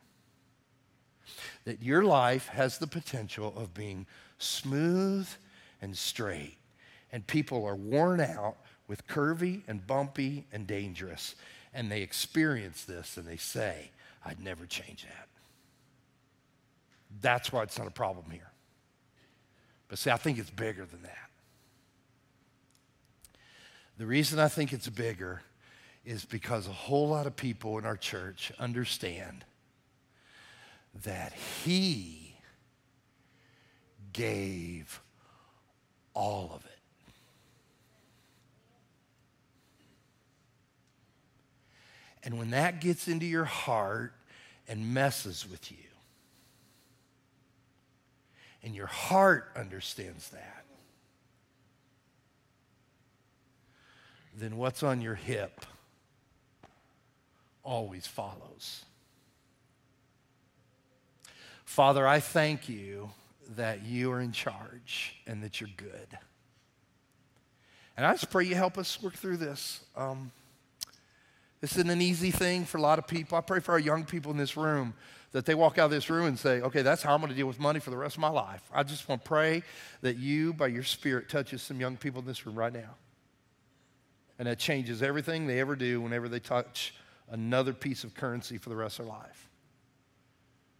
[1.63, 4.07] that your life has the potential of being
[4.39, 5.29] smooth
[5.81, 6.57] and straight.
[7.13, 8.57] And people are worn out
[8.87, 11.35] with curvy and bumpy and dangerous.
[11.73, 13.91] And they experience this and they say,
[14.25, 15.27] I'd never change that.
[17.21, 18.51] That's why it's not a problem here.
[19.87, 21.29] But see, I think it's bigger than that.
[23.97, 25.41] The reason I think it's bigger
[26.05, 29.45] is because a whole lot of people in our church understand
[31.03, 32.35] that He
[34.11, 35.01] gave
[36.13, 36.72] all of it.
[42.23, 44.13] And when that gets into your heart
[44.67, 45.77] and messes with you,
[48.63, 50.65] and your heart understands that,
[54.35, 55.65] then what's on your hip
[57.63, 58.85] always follows.
[61.65, 63.09] Father, I thank you
[63.55, 66.07] that you are in charge and that you're good.
[67.97, 69.81] And I just pray you help us work through this.
[69.95, 70.31] Um,
[71.63, 73.37] this isn't an easy thing for a lot of people.
[73.37, 74.93] I pray for our young people in this room
[75.31, 77.37] that they walk out of this room and say, okay, that's how I'm going to
[77.37, 78.61] deal with money for the rest of my life.
[78.73, 79.63] I just want to pray
[80.01, 82.95] that you, by your Spirit, touches some young people in this room right now.
[84.37, 86.95] And that changes everything they ever do whenever they touch
[87.29, 89.49] another piece of currency for the rest of their life.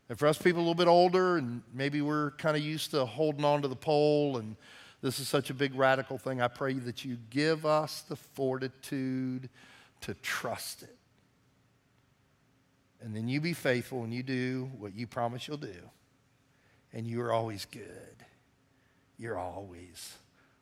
[0.10, 3.06] And for us people a little bit older, and maybe we're kind of used to
[3.06, 4.58] holding on to the pole, and
[5.02, 9.50] this is such a big radical thing, I pray that you give us the fortitude
[10.04, 10.98] to trust it.
[13.02, 15.90] And then you be faithful and you do what you promise you'll do.
[16.94, 18.26] And you are always good.
[19.18, 20.14] You're always,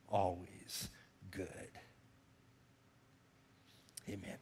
[0.10, 0.90] always
[1.30, 1.48] good.
[4.10, 4.38] Amen.